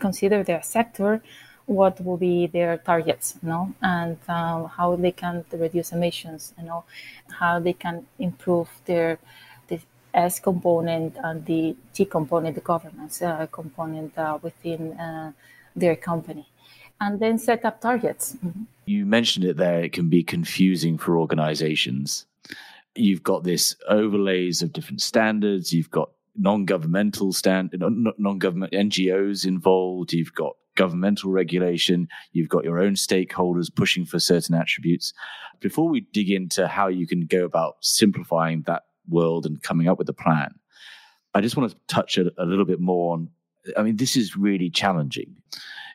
consider 0.00 0.42
their 0.42 0.62
sector, 0.76 1.22
what 1.66 1.94
will 2.04 2.16
be 2.16 2.48
their 2.48 2.72
targets, 2.78 3.26
you 3.40 3.48
know, 3.48 3.64
and 3.80 4.18
um, 4.28 4.60
how 4.76 4.96
they 4.96 5.12
can 5.12 5.44
reduce 5.52 5.92
emissions, 5.92 6.52
you 6.58 6.66
know, 6.70 6.84
how 7.40 7.60
they 7.60 7.74
can 7.84 7.96
improve 8.18 8.68
their 8.86 9.18
the 9.68 9.78
S 10.12 10.40
component 10.40 11.16
and 11.22 11.46
the 11.46 11.76
G 11.94 12.04
component, 12.04 12.56
the 12.56 12.66
governance 12.72 13.22
uh, 13.22 13.46
component 13.60 14.18
uh, 14.18 14.38
within 14.42 14.82
uh, 15.06 15.30
their 15.76 15.96
company, 15.96 16.46
and 17.00 17.20
then 17.20 17.38
set 17.38 17.64
up 17.64 17.80
targets. 17.80 18.36
Mm-hmm. 18.44 18.64
You 18.86 19.06
mentioned 19.06 19.44
it 19.46 19.56
there; 19.56 19.80
it 19.84 19.92
can 19.92 20.08
be 20.08 20.22
confusing 20.24 20.98
for 20.98 21.16
organizations 21.16 22.26
you've 22.94 23.22
got 23.22 23.44
this 23.44 23.76
overlays 23.88 24.62
of 24.62 24.72
different 24.72 25.02
standards. 25.02 25.72
You've 25.72 25.90
got 25.90 26.10
non-governmental 26.36 27.32
stand, 27.32 27.74
non-government 27.74 28.72
NGOs 28.72 29.46
involved. 29.46 30.12
You've 30.12 30.34
got 30.34 30.54
governmental 30.76 31.30
regulation. 31.30 32.08
You've 32.32 32.48
got 32.48 32.64
your 32.64 32.80
own 32.80 32.94
stakeholders 32.94 33.74
pushing 33.74 34.04
for 34.04 34.18
certain 34.18 34.54
attributes. 34.54 35.12
Before 35.60 35.88
we 35.88 36.00
dig 36.12 36.30
into 36.30 36.66
how 36.66 36.88
you 36.88 37.06
can 37.06 37.26
go 37.26 37.44
about 37.44 37.76
simplifying 37.80 38.62
that 38.66 38.82
world 39.08 39.46
and 39.46 39.62
coming 39.62 39.88
up 39.88 39.98
with 39.98 40.08
a 40.08 40.14
plan, 40.14 40.54
I 41.34 41.40
just 41.40 41.56
want 41.56 41.70
to 41.70 41.78
touch 41.88 42.18
a, 42.18 42.30
a 42.38 42.44
little 42.44 42.64
bit 42.64 42.80
more 42.80 43.14
on. 43.14 43.28
I 43.76 43.82
mean, 43.82 43.96
this 43.96 44.16
is 44.16 44.36
really 44.36 44.70
challenging. 44.70 45.36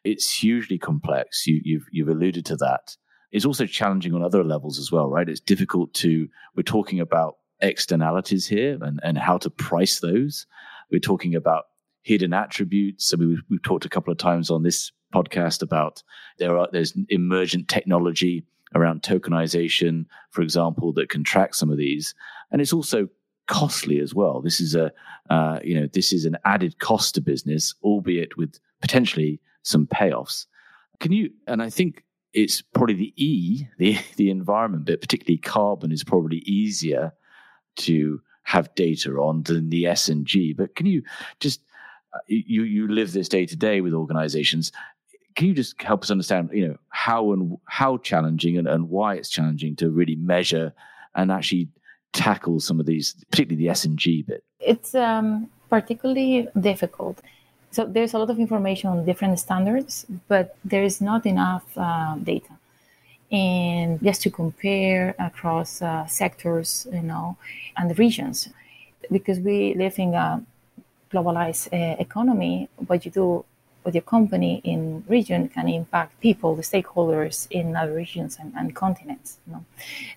It's 0.03 0.31
hugely 0.31 0.77
complex. 0.77 1.45
You, 1.45 1.61
you've 1.63 1.85
you've 1.91 2.09
alluded 2.09 2.45
to 2.47 2.55
that 2.57 2.95
is 3.31 3.45
also 3.45 3.65
challenging 3.65 4.13
on 4.13 4.23
other 4.23 4.43
levels 4.43 4.79
as 4.79 4.91
well, 4.91 5.09
right? 5.09 5.29
It's 5.29 5.39
difficult 5.39 5.93
to, 5.95 6.27
we're 6.55 6.63
talking 6.63 6.99
about 6.99 7.37
externalities 7.61 8.47
here 8.47 8.77
and, 8.81 8.99
and 9.03 9.17
how 9.17 9.37
to 9.37 9.49
price 9.49 9.99
those. 9.99 10.45
We're 10.91 10.99
talking 10.99 11.35
about 11.35 11.65
hidden 12.01 12.33
attributes. 12.33 13.05
So 13.05 13.17
we, 13.17 13.39
we've 13.49 13.61
talked 13.61 13.85
a 13.85 13.89
couple 13.89 14.11
of 14.11 14.17
times 14.17 14.49
on 14.49 14.63
this 14.63 14.91
podcast 15.13 15.61
about 15.61 16.03
there 16.37 16.57
are 16.57 16.67
there's 16.71 16.93
emergent 17.09 17.67
technology 17.67 18.43
around 18.75 19.01
tokenization, 19.01 20.05
for 20.31 20.41
example, 20.41 20.93
that 20.93 21.09
can 21.09 21.23
track 21.23 21.53
some 21.53 21.71
of 21.71 21.77
these, 21.77 22.13
and 22.51 22.61
it's 22.61 22.73
also 22.73 23.07
costly 23.47 23.99
as 23.99 24.13
well. 24.13 24.41
This 24.41 24.61
is 24.61 24.75
a 24.75 24.91
uh, 25.29 25.59
you 25.63 25.79
know 25.79 25.87
this 25.91 26.13
is 26.13 26.25
an 26.25 26.37
added 26.45 26.79
cost 26.79 27.15
to 27.15 27.21
business, 27.21 27.73
albeit 27.83 28.37
with 28.37 28.59
potentially 28.81 29.39
some 29.63 29.87
payoffs. 29.87 30.45
Can 30.99 31.11
you? 31.11 31.31
And 31.47 31.61
I 31.61 31.69
think 31.69 32.03
it's 32.33 32.61
probably 32.61 32.95
the 32.95 33.13
E, 33.15 33.67
the 33.77 33.97
the 34.15 34.29
environment 34.29 34.85
bit, 34.85 35.01
particularly 35.01 35.37
carbon, 35.37 35.91
is 35.91 36.03
probably 36.03 36.37
easier 36.39 37.13
to 37.77 38.21
have 38.43 38.73
data 38.75 39.11
on 39.11 39.43
than 39.43 39.69
the 39.69 39.85
S 39.85 40.09
and 40.09 40.25
G. 40.25 40.53
But 40.53 40.75
can 40.75 40.85
you 40.85 41.03
just 41.39 41.61
uh, 42.13 42.19
you 42.27 42.63
you 42.63 42.87
live 42.87 43.13
this 43.13 43.29
day 43.29 43.45
to 43.45 43.55
day 43.55 43.81
with 43.81 43.93
organizations? 43.93 44.71
Can 45.35 45.47
you 45.47 45.53
just 45.53 45.81
help 45.81 46.03
us 46.03 46.11
understand, 46.11 46.49
you 46.51 46.67
know, 46.67 46.77
how 46.89 47.31
and 47.31 47.57
how 47.65 47.97
challenging 47.97 48.57
and, 48.57 48.67
and 48.67 48.89
why 48.89 49.15
it's 49.15 49.29
challenging 49.29 49.75
to 49.77 49.89
really 49.89 50.15
measure 50.15 50.73
and 51.15 51.31
actually 51.31 51.69
tackle 52.11 52.59
some 52.59 52.79
of 52.79 52.85
these, 52.85 53.13
particularly 53.31 53.63
the 53.63 53.69
S 53.69 53.85
and 53.85 53.97
G 53.97 54.23
bit? 54.23 54.43
It's 54.59 54.95
um, 54.95 55.49
particularly 55.69 56.49
difficult. 56.59 57.21
So 57.71 57.85
there's 57.85 58.13
a 58.13 58.17
lot 58.17 58.29
of 58.29 58.39
information 58.39 58.89
on 58.89 59.05
different 59.05 59.39
standards, 59.39 60.05
but 60.27 60.55
there 60.65 60.83
is 60.83 61.01
not 61.01 61.25
enough 61.25 61.65
uh, 61.77 62.15
data. 62.15 62.53
And 63.31 64.01
just 64.01 64.23
to 64.23 64.31
compare 64.31 65.13
across 65.19 65.81
uh, 65.81 66.07
sectors, 66.07 66.87
you 66.91 67.03
know, 67.03 67.37
and 67.77 67.97
regions, 67.99 68.49
because 69.11 69.39
we 69.39 69.75
live 69.75 69.99
in 69.99 70.15
a 70.15 70.43
globalized 71.11 71.71
uh, 71.71 71.95
economy, 71.99 72.69
what 72.87 73.05
you 73.05 73.11
do 73.11 73.45
with 73.83 73.95
your 73.95 74.01
company 74.01 74.61
in 74.63 75.03
region 75.07 75.47
can 75.47 75.67
impact 75.67 76.19
people, 76.19 76.55
the 76.55 76.61
stakeholders 76.61 77.47
in 77.49 77.75
other 77.75 77.93
regions 77.93 78.37
and, 78.39 78.53
and 78.57 78.75
continents. 78.75 79.37
You 79.47 79.53
know? 79.53 79.63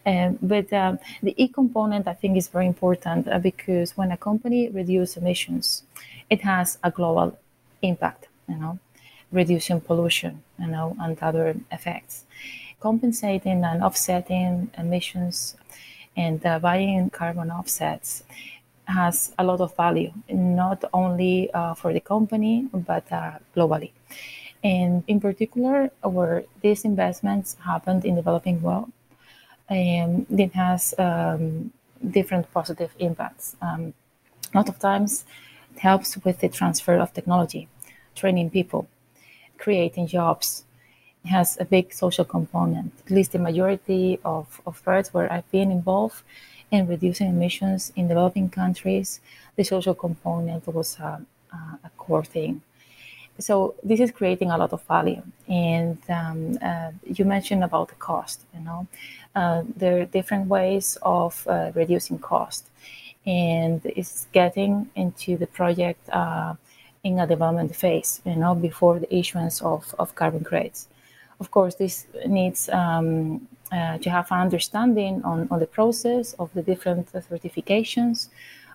Um, 0.06 0.38
but 0.42 0.72
um, 0.72 0.98
the 1.22 1.34
E 1.36 1.48
component, 1.48 2.08
I 2.08 2.14
think, 2.14 2.36
is 2.36 2.48
very 2.48 2.66
important 2.66 3.28
uh, 3.28 3.38
because 3.38 3.96
when 3.96 4.10
a 4.10 4.16
company 4.16 4.68
reduces 4.68 5.16
emissions, 5.16 5.84
it 6.32 6.40
has 6.40 6.78
a 6.82 6.90
global 6.90 7.38
impact, 7.82 8.28
you 8.48 8.56
know, 8.56 8.78
reducing 9.30 9.80
pollution, 9.88 10.42
you 10.58 10.68
know, 10.74 10.96
and 11.00 11.18
other 11.20 11.54
effects. 11.70 12.24
Compensating 12.80 13.62
and 13.70 13.82
offsetting 13.82 14.70
emissions 14.78 15.56
and 16.16 16.44
uh, 16.46 16.58
buying 16.58 17.10
carbon 17.10 17.50
offsets 17.50 18.24
has 18.86 19.32
a 19.38 19.44
lot 19.44 19.60
of 19.60 19.76
value, 19.76 20.12
not 20.28 20.80
only 20.92 21.52
uh, 21.52 21.74
for 21.74 21.92
the 21.92 22.00
company, 22.00 22.66
but 22.72 23.06
uh, 23.12 23.38
globally. 23.54 23.90
And 24.64 25.04
in 25.06 25.20
particular, 25.20 25.90
where 26.02 26.44
these 26.62 26.84
investments 26.84 27.56
happened 27.64 28.04
in 28.04 28.14
developing 28.14 28.62
world, 28.62 28.90
um, 29.68 30.26
it 30.44 30.52
has 30.54 30.94
um, 30.98 31.72
different 32.16 32.44
positive 32.52 32.92
impacts. 32.98 33.56
Um, 33.60 33.94
a 34.54 34.58
lot 34.58 34.68
of 34.68 34.78
times, 34.78 35.24
helps 35.78 36.16
with 36.24 36.40
the 36.40 36.48
transfer 36.48 36.96
of 36.96 37.12
technology, 37.12 37.68
training 38.14 38.50
people, 38.50 38.88
creating 39.58 40.06
jobs. 40.06 40.64
It 41.24 41.28
has 41.28 41.56
a 41.60 41.64
big 41.64 41.92
social 41.92 42.24
component. 42.24 42.92
At 43.04 43.10
least 43.10 43.32
the 43.32 43.38
majority 43.38 44.18
of, 44.24 44.60
of 44.66 44.82
where 45.12 45.32
I've 45.32 45.50
been 45.50 45.70
involved 45.70 46.22
in 46.70 46.86
reducing 46.88 47.28
emissions 47.28 47.92
in 47.96 48.08
developing 48.08 48.48
countries, 48.50 49.20
the 49.56 49.64
social 49.64 49.94
component 49.94 50.66
was 50.66 50.98
a, 50.98 51.20
a 51.52 51.90
core 51.98 52.24
thing. 52.24 52.62
So 53.38 53.74
this 53.82 54.00
is 54.00 54.10
creating 54.10 54.50
a 54.50 54.58
lot 54.58 54.72
of 54.72 54.82
value. 54.84 55.22
And 55.48 55.98
um, 56.08 56.58
uh, 56.62 56.92
you 57.04 57.24
mentioned 57.24 57.64
about 57.64 57.88
the 57.88 57.94
cost. 57.96 58.42
You 58.54 58.60
know, 58.60 58.86
uh, 59.34 59.62
there 59.76 60.02
are 60.02 60.04
different 60.04 60.48
ways 60.48 60.98
of 61.02 61.46
uh, 61.48 61.72
reducing 61.74 62.18
cost, 62.18 62.68
and 63.26 63.80
it's 63.84 64.26
getting 64.32 64.90
into 64.94 65.36
the 65.36 65.46
project 65.46 66.08
uh, 66.10 66.54
in 67.04 67.18
a 67.18 67.26
development 67.26 67.74
phase. 67.74 68.20
You 68.24 68.36
know, 68.36 68.54
before 68.54 68.98
the 68.98 69.14
issuance 69.14 69.62
of, 69.62 69.94
of 69.98 70.14
carbon 70.14 70.44
credits. 70.44 70.88
Of 71.40 71.50
course, 71.50 71.74
this 71.74 72.06
needs 72.26 72.68
um, 72.68 73.48
uh, 73.72 73.98
to 73.98 74.10
have 74.10 74.30
an 74.30 74.40
understanding 74.40 75.22
on, 75.24 75.48
on 75.50 75.58
the 75.58 75.66
process 75.66 76.34
of 76.34 76.52
the 76.54 76.62
different 76.62 77.12
certifications, 77.12 78.28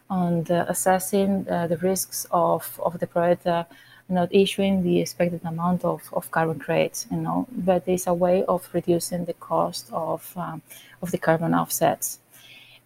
on 0.10 0.43
the 0.43 0.69
assessing 0.69 1.47
uh, 1.49 1.67
the 1.67 1.77
risks 1.77 2.25
of, 2.31 2.79
of 2.83 2.99
the 2.99 3.07
project 3.07 3.47
uh, 3.47 3.63
not 4.10 4.33
issuing 4.33 4.83
the 4.83 5.01
expected 5.01 5.41
amount 5.43 5.83
of, 5.83 6.01
of 6.13 6.31
carbon 6.31 6.60
credits, 6.60 7.07
you 7.12 7.17
know, 7.17 7.47
but 7.51 7.86
there's 7.86 8.07
a 8.07 8.13
way 8.13 8.43
of 8.45 8.67
reducing 8.73 9.25
the 9.25 9.33
cost 9.33 9.89
of, 9.91 10.33
um, 10.38 10.62
of 11.01 11.12
the 11.12 11.17
carbon 11.17 11.53
offsets. 11.53 12.19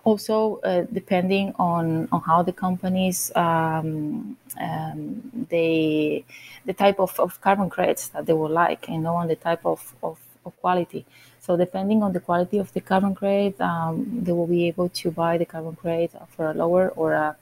Also, 0.04 0.60
uh, 0.64 0.86
depending 0.92 1.54
on, 1.60 2.08
on 2.12 2.22
how 2.22 2.42
the 2.42 2.52
companies, 2.52 3.32
um, 3.36 4.36
um, 4.60 5.48
they, 5.50 6.26
the 6.66 6.74
type 6.74 7.00
of, 7.00 7.20
of 7.20 7.40
carbon 7.42 7.70
credits 7.70 8.08
that 8.10 8.26
they 8.26 8.34
would 8.34 8.52
like, 8.52 8.90
and 8.90 9.06
and 9.06 9.30
the 9.30 9.36
type 9.36 9.64
of, 9.64 9.94
of, 10.02 10.18
of 10.46 10.60
quality. 10.60 11.06
So 11.40 11.56
depending 11.56 12.02
on 12.02 12.14
the 12.14 12.20
quality 12.20 12.58
of 12.58 12.74
the 12.74 12.82
carbon 12.82 13.14
credit, 13.14 13.60
um, 13.62 14.22
they 14.24 14.32
will 14.32 14.48
be 14.48 14.68
able 14.68 14.90
to 14.90 15.12
buy 15.12 15.38
the 15.38 15.46
carbon 15.46 15.76
credit 15.76 16.12
for 16.36 16.50
a 16.50 16.54
lower 16.54 16.90
or 16.90 17.14
a 17.14 17.36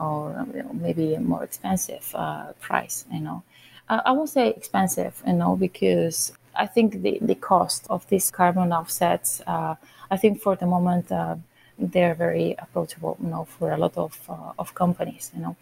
or 0.00 0.46
maybe 0.72 1.14
a 1.14 1.20
more 1.20 1.44
expensive 1.44 2.10
uh, 2.14 2.52
price. 2.60 3.04
You 3.12 3.20
know, 3.20 3.42
uh, 3.88 4.00
I 4.04 4.12
won't 4.12 4.28
say 4.28 4.48
expensive, 4.50 5.22
you 5.26 5.34
know, 5.34 5.56
because 5.56 6.32
I 6.56 6.66
think 6.66 7.02
the, 7.02 7.18
the 7.20 7.34
cost 7.34 7.86
of 7.90 8.06
these 8.08 8.30
carbon 8.30 8.72
offsets, 8.72 9.40
uh, 9.46 9.76
I 10.10 10.16
think 10.16 10.40
for 10.40 10.56
the 10.56 10.66
moment 10.66 11.10
uh, 11.12 11.36
they're 11.78 12.14
very 12.14 12.54
approachable, 12.58 13.16
you 13.22 13.28
know, 13.28 13.44
for 13.44 13.72
a 13.72 13.76
lot 13.76 13.96
of 13.96 14.18
uh, 14.28 14.52
of 14.58 14.74
companies, 14.74 15.30
you 15.34 15.42
know. 15.42 15.56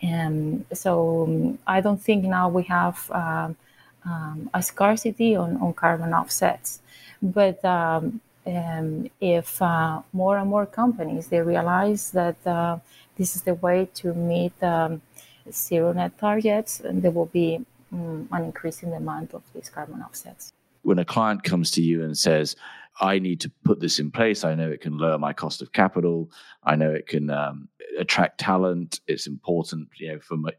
And 0.00 0.64
so 0.72 1.24
um, 1.24 1.58
I 1.66 1.80
don't 1.80 2.00
think 2.00 2.24
now 2.24 2.48
we 2.48 2.62
have 2.64 3.10
um, 3.10 3.56
um, 4.04 4.50
a 4.54 4.62
scarcity 4.62 5.34
on, 5.36 5.56
on 5.56 5.72
carbon 5.74 6.12
offsets. 6.14 6.80
But 7.20 7.64
um, 7.64 8.20
um, 8.46 9.10
if 9.20 9.60
uh, 9.60 10.02
more 10.12 10.38
and 10.38 10.48
more 10.48 10.66
companies 10.66 11.28
they 11.28 11.40
realize 11.40 12.12
that 12.12 12.46
uh, 12.46 12.78
this 13.16 13.34
is 13.36 13.42
the 13.42 13.54
way 13.54 13.88
to 13.94 14.14
meet 14.14 14.62
um, 14.62 15.02
zero 15.50 15.92
net 15.92 16.16
targets, 16.18 16.80
there 16.84 17.10
will 17.10 17.26
be 17.26 17.64
um, 17.92 18.28
an 18.32 18.44
increasing 18.44 18.90
demand 18.90 19.30
of 19.34 19.42
these 19.54 19.68
carbon 19.68 20.02
offsets. 20.02 20.52
When 20.82 20.98
a 20.98 21.04
client 21.04 21.42
comes 21.42 21.70
to 21.72 21.82
you 21.82 22.04
and 22.04 22.16
says, 22.16 22.54
"I 23.00 23.18
need 23.18 23.40
to 23.40 23.52
put 23.64 23.80
this 23.80 23.98
in 23.98 24.10
place. 24.10 24.44
I 24.44 24.54
know 24.54 24.70
it 24.70 24.80
can 24.80 24.98
lower 24.98 25.18
my 25.18 25.32
cost 25.32 25.62
of 25.62 25.72
capital. 25.72 26.30
I 26.64 26.76
know 26.76 26.90
it 26.90 27.06
can 27.06 27.30
um, 27.30 27.68
attract 27.98 28.38
talent. 28.38 29.00
It's 29.06 29.26
important, 29.26 29.88
you 29.96 30.12
know, 30.12 30.18
for 30.20 30.36
my 30.36 30.52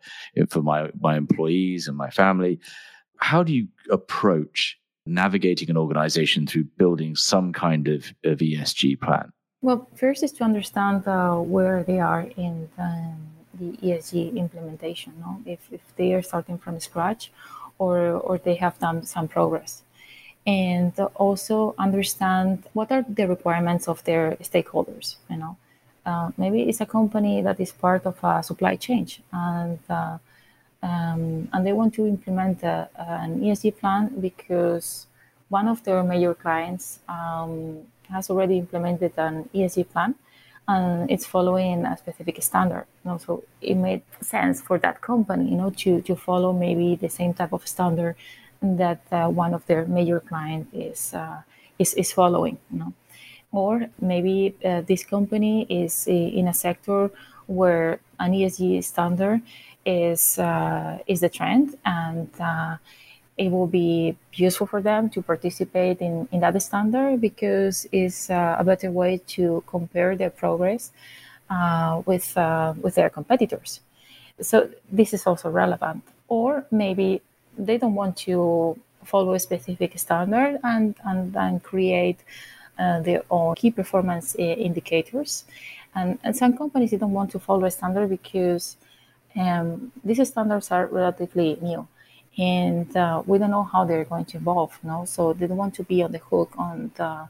for 0.50 0.62
my 0.62 0.92
my 1.00 1.18
employees 1.18 1.88
and 1.88 1.98
my 1.98 2.10
family." 2.10 2.60
How 3.22 3.44
do 3.44 3.54
you 3.54 3.68
approach 3.92 4.80
navigating 5.06 5.70
an 5.70 5.78
organization 5.78 6.48
through 6.48 6.66
building 6.78 7.16
some 7.16 7.52
kind 7.52 7.88
of, 7.88 8.14
of 8.24 8.40
ESG 8.40 9.00
plan? 9.02 9.32
Well, 9.62 9.90
first 9.96 10.24
is 10.24 10.32
to 10.34 10.44
understand 10.44 11.08
uh, 11.08 11.36
where 11.36 11.84
they 11.84 12.00
are 12.00 12.22
in 12.38 12.70
the, 12.78 13.14
the 13.60 13.78
ESG 13.78 14.36
implementation. 14.38 15.14
No? 15.20 15.42
If, 15.46 15.60
if 15.72 15.82
they 15.98 16.14
are 16.14 16.22
starting 16.22 16.58
from 16.58 16.80
scratch 16.80 17.32
or, 17.78 18.12
or 18.12 18.38
they 18.38 18.56
have 18.56 18.80
done 18.80 19.04
some 19.04 19.28
progress. 19.28 19.84
And 20.50 20.94
also 21.26 21.76
understand 21.78 22.64
what 22.74 22.92
are 22.92 23.06
the 23.08 23.28
requirements 23.28 23.88
of 23.88 24.04
their 24.08 24.26
stakeholders. 24.50 25.08
You 25.30 25.38
know, 25.38 25.54
uh, 26.06 26.32
maybe 26.38 26.60
it's 26.70 26.82
a 26.82 26.86
company 26.98 27.36
that 27.48 27.60
is 27.60 27.72
part 27.72 28.04
of 28.12 28.16
a 28.24 28.42
supply 28.42 28.76
chain, 28.86 29.06
and 29.32 29.80
uh, 29.90 30.18
um, 30.82 31.50
and 31.54 31.62
they 31.66 31.74
want 31.74 31.94
to 31.96 32.08
implement 32.08 32.64
a, 32.64 32.90
an 32.96 33.42
ESG 33.42 33.78
plan 33.80 34.04
because 34.20 35.06
one 35.50 35.68
of 35.68 35.84
their 35.84 36.02
major 36.04 36.34
clients 36.34 37.00
um, 37.08 37.80
has 38.10 38.30
already 38.32 38.58
implemented 38.58 39.14
an 39.18 39.36
ESG 39.54 39.90
plan 39.92 40.16
and 40.70 41.10
it's 41.10 41.26
following 41.26 41.86
a 41.86 41.98
specific 41.98 42.42
standard. 42.44 42.86
You 43.04 43.12
know, 43.12 43.18
so 43.18 43.44
it 43.62 43.76
made 43.76 44.04
sense 44.22 44.62
for 44.62 44.78
that 44.80 45.02
company, 45.02 45.50
you 45.50 45.58
know, 45.58 45.72
to, 45.82 46.02
to 46.02 46.16
follow 46.16 46.54
maybe 46.54 46.96
the 46.96 47.10
same 47.10 47.34
type 47.34 47.54
of 47.54 47.68
standard 47.68 48.16
that 48.62 49.02
uh, 49.12 49.28
one 49.30 49.54
of 49.54 49.66
their 49.66 49.86
major 49.86 50.20
clients 50.20 50.70
is, 50.74 51.14
uh, 51.14 51.42
is 51.78 51.94
is 51.94 52.12
following. 52.12 52.58
You 52.72 52.80
know, 52.80 52.94
or 53.52 53.90
maybe 54.00 54.56
uh, 54.64 54.82
this 54.82 55.04
company 55.04 55.66
is 55.70 56.08
in 56.08 56.48
a 56.48 56.54
sector 56.54 57.12
where 57.48 58.00
an 58.20 58.34
ESG 58.34 58.84
standard 58.84 59.42
is 59.86 60.38
uh, 60.38 61.00
is 61.08 61.22
the 61.22 61.30
trend, 61.30 61.78
and 61.86 62.30
uh, 62.40 62.78
it 63.40 63.50
will 63.50 63.68
be 63.68 64.18
useful 64.34 64.68
for 64.68 64.82
them 64.82 65.10
to 65.10 65.22
participate 65.22 66.02
in, 66.02 66.28
in 66.32 66.42
that 66.42 66.62
standard 66.62 67.22
because 67.22 67.88
it's 67.92 68.30
uh, 68.30 68.58
a 68.60 68.64
better 68.66 68.92
way 68.92 69.22
to 69.28 69.64
compare 69.66 70.16
their 70.18 70.30
progress 70.30 70.92
uh, 71.50 72.02
with, 72.06 72.38
uh, 72.38 72.74
with 72.82 72.96
their 72.96 73.10
competitors. 73.10 73.80
So 74.42 74.70
this 74.92 75.14
is 75.14 75.26
also 75.26 75.50
relevant. 75.50 76.04
Or 76.28 76.66
maybe 76.70 77.22
they 77.66 77.78
don't 77.78 77.96
want 77.96 78.18
to 78.18 78.80
follow 79.04 79.34
a 79.34 79.40
specific 79.40 79.98
standard 79.98 80.60
and, 80.64 80.96
and 81.06 81.34
then 81.34 81.60
create 81.60 82.20
uh, 82.78 83.02
their 83.02 83.24
own 83.30 83.56
key 83.56 83.72
performance 83.72 84.36
uh, 84.40 84.42
indicators. 84.42 85.46
And, 85.96 86.20
and 86.24 86.36
some 86.36 86.58
companies 86.58 86.92
they 86.92 86.98
don't 86.98 87.14
want 87.14 87.32
to 87.32 87.40
follow 87.40 87.66
a 87.66 87.72
standard 87.72 88.10
because 88.10 88.78
um, 89.36 89.92
these 90.04 90.26
standards 90.28 90.72
are 90.72 90.88
relatively 90.88 91.58
new 91.62 91.88
and 92.38 92.96
uh, 92.96 93.22
we 93.26 93.38
don't 93.38 93.52
know 93.52 93.64
how 93.64 93.86
they're 93.86 94.06
going 94.06 94.26
to 94.26 94.38
evolve. 94.38 94.78
Know? 94.84 95.06
So 95.06 95.34
they 95.34 95.48
don't 95.48 95.58
want 95.58 95.76
to 95.76 95.84
be 95.84 96.04
on 96.04 96.12
the 96.12 96.20
hook 96.20 96.54
on 96.58 96.92
the 96.96 97.28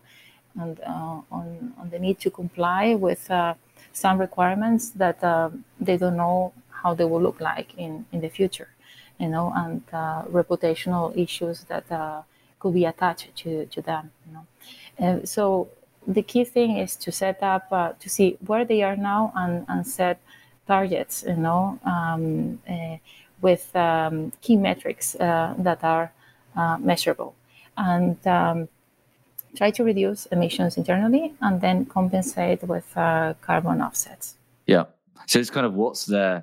on, 0.59 0.77
uh, 0.85 1.21
on, 1.31 1.73
on 1.77 1.89
the 1.89 1.99
need 1.99 2.19
to 2.19 2.29
comply 2.29 2.95
with 2.95 3.29
uh, 3.31 3.53
some 3.93 4.19
requirements 4.19 4.91
that 4.91 5.23
uh, 5.23 5.49
they 5.79 5.97
don't 5.97 6.17
know 6.17 6.53
how 6.69 6.93
they 6.93 7.05
will 7.05 7.21
look 7.21 7.39
like 7.39 7.73
in, 7.77 8.05
in 8.11 8.21
the 8.21 8.29
future, 8.29 8.69
you 9.19 9.29
know, 9.29 9.51
and 9.55 9.81
uh, 9.93 10.23
reputational 10.23 11.15
issues 11.17 11.65
that 11.65 11.91
uh, 11.91 12.21
could 12.59 12.73
be 12.73 12.85
attached 12.85 13.35
to, 13.35 13.65
to 13.67 13.81
them, 13.81 14.11
you 14.27 14.33
know. 14.33 14.45
And 14.97 15.27
so 15.27 15.69
the 16.07 16.23
key 16.23 16.43
thing 16.43 16.77
is 16.77 16.95
to 16.97 17.11
set 17.11 17.41
up 17.43 17.69
to 17.99 18.09
see 18.09 18.37
where 18.45 18.65
they 18.65 18.81
are 18.83 18.95
now 18.95 19.31
and, 19.35 19.65
and 19.67 19.85
set 19.85 20.19
targets, 20.67 21.23
you 21.27 21.35
know. 21.35 21.79
Um, 21.85 22.59
with 23.41 23.75
um, 23.75 24.31
key 24.41 24.55
metrics 24.55 25.15
uh, 25.15 25.53
that 25.57 25.83
are 25.83 26.11
uh, 26.55 26.77
measurable 26.79 27.35
and 27.77 28.25
um, 28.27 28.67
try 29.55 29.71
to 29.71 29.83
reduce 29.83 30.25
emissions 30.27 30.77
internally 30.77 31.33
and 31.41 31.61
then 31.61 31.85
compensate 31.85 32.61
with 32.63 32.85
uh, 32.97 33.33
carbon 33.41 33.81
offsets. 33.81 34.35
Yeah. 34.65 34.85
So 35.27 35.39
it's 35.39 35.49
kind 35.49 35.65
of 35.65 35.73
what's 35.73 36.05
their, 36.05 36.35
uh, 36.35 36.41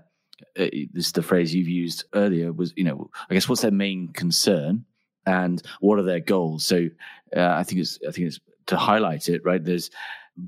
this 0.55 1.07
is 1.07 1.13
the 1.13 1.23
phrase 1.23 1.55
you've 1.55 1.69
used 1.69 2.05
earlier, 2.15 2.53
was, 2.53 2.73
you 2.77 2.85
know, 2.85 3.11
I 3.31 3.35
guess 3.35 3.49
what's 3.49 3.63
their 3.63 3.71
main 3.71 4.09
concern 4.09 4.85
and 5.25 5.63
what 5.81 5.99
are 5.99 6.05
their 6.05 6.21
goals? 6.21 6.67
So 6.67 6.89
uh, 7.37 7.41
I 7.41 7.63
think 7.63 7.81
it's, 7.81 7.99
I 8.07 8.11
think 8.11 8.29
it's 8.29 8.41
to 8.67 8.77
highlight 8.77 9.29
it, 9.29 9.45
right? 9.45 9.65
There's, 9.65 9.91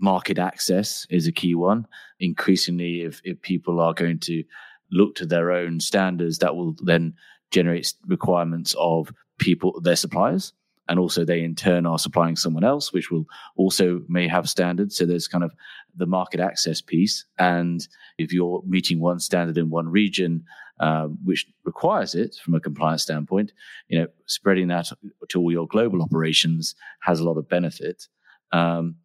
market 0.00 0.38
access 0.38 1.06
is 1.08 1.26
a 1.26 1.32
key 1.32 1.54
one. 1.54 1.86
Increasingly, 2.20 3.00
if, 3.02 3.22
if 3.24 3.40
people 3.40 3.80
are 3.80 3.94
going 3.94 4.18
to 4.18 4.44
look 4.90 5.14
to 5.14 5.26
their 5.26 5.50
own 5.50 5.80
standards 5.80 6.38
that 6.38 6.54
will 6.54 6.74
then 6.82 7.14
generate 7.50 7.94
requirements 8.06 8.74
of 8.78 9.12
people, 9.38 9.80
their 9.80 9.96
suppliers. 9.96 10.52
And 10.88 10.98
also 10.98 11.24
they 11.24 11.42
in 11.42 11.54
turn 11.54 11.86
are 11.86 11.98
supplying 11.98 12.36
someone 12.36 12.64
else, 12.64 12.92
which 12.92 13.10
will 13.10 13.26
also 13.56 14.00
may 14.08 14.26
have 14.28 14.48
standards. 14.48 14.96
So 14.96 15.04
there's 15.04 15.28
kind 15.28 15.44
of 15.44 15.52
the 15.96 16.06
market 16.06 16.40
access 16.40 16.80
piece. 16.80 17.24
And 17.38 17.86
if 18.16 18.32
you're 18.32 18.62
meeting 18.66 19.00
one 19.00 19.20
standard 19.20 19.58
in 19.58 19.70
one 19.70 19.88
region, 19.88 20.44
um, 20.80 21.18
which 21.24 21.46
requires 21.64 22.14
it 22.14 22.36
from 22.42 22.54
a 22.54 22.60
compliance 22.60 23.02
standpoint, 23.02 23.52
you 23.88 23.98
know, 23.98 24.06
spreading 24.26 24.68
that 24.68 24.90
to 25.28 25.40
all 25.40 25.52
your 25.52 25.66
global 25.66 26.02
operations 26.02 26.74
has 27.00 27.20
a 27.20 27.24
lot 27.24 27.36
of 27.36 27.48
benefit. 27.48 28.06
Um, 28.52 28.96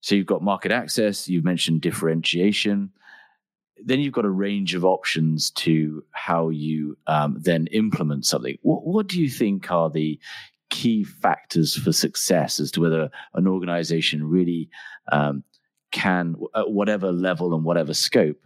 so 0.00 0.14
you've 0.14 0.26
got 0.26 0.42
market 0.42 0.72
access. 0.72 1.28
You've 1.28 1.44
mentioned 1.44 1.80
differentiation 1.80 2.90
then 3.84 4.00
you've 4.00 4.14
got 4.14 4.24
a 4.24 4.30
range 4.30 4.74
of 4.74 4.84
options 4.84 5.50
to 5.50 6.04
how 6.12 6.48
you 6.48 6.96
um, 7.06 7.36
then 7.40 7.66
implement 7.68 8.24
something. 8.24 8.56
What, 8.62 8.86
what 8.86 9.06
do 9.06 9.20
you 9.20 9.28
think 9.28 9.70
are 9.70 9.90
the 9.90 10.18
key 10.76 11.04
factors 11.04 11.74
for 11.74 11.90
success 11.90 12.60
as 12.60 12.70
to 12.70 12.82
whether 12.82 13.10
an 13.32 13.46
organization 13.48 14.28
really 14.28 14.68
um, 15.10 15.42
can, 15.90 16.36
at 16.54 16.70
whatever 16.70 17.10
level 17.10 17.54
and 17.54 17.64
whatever 17.64 17.94
scope, 17.94 18.36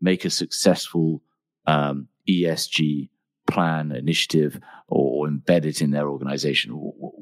make 0.00 0.24
a 0.24 0.30
successful 0.30 1.20
um, 1.66 2.06
ESG 2.28 3.08
plan, 3.48 3.90
initiative, 3.90 4.60
or, 4.86 5.26
or, 5.26 5.28
embed 5.28 5.64
it 5.64 5.82
in 5.82 5.90
their 5.90 6.08
organization? 6.08 6.70
What, 6.74 7.12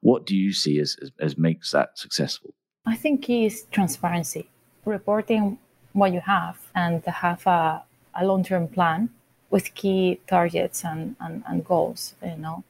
what 0.00 0.24
do 0.24 0.34
you 0.34 0.54
see 0.54 0.80
as, 0.80 0.96
as, 1.02 1.10
as 1.20 1.36
makes 1.36 1.72
that 1.72 1.98
successful? 1.98 2.54
I 2.86 2.96
think 2.96 3.24
key 3.24 3.44
is 3.44 3.66
transparency. 3.70 4.48
Reporting 4.86 5.58
what 5.92 6.14
you 6.14 6.20
have 6.20 6.56
and 6.74 7.04
have 7.04 7.46
a, 7.46 7.82
a 8.14 8.24
long-term 8.24 8.68
plan 8.68 9.10
with 9.50 9.74
key 9.74 10.18
targets 10.26 10.82
and, 10.82 11.14
and, 11.20 11.44
and 11.46 11.62
goals, 11.62 12.14
you 12.24 12.36
know, 12.36 12.64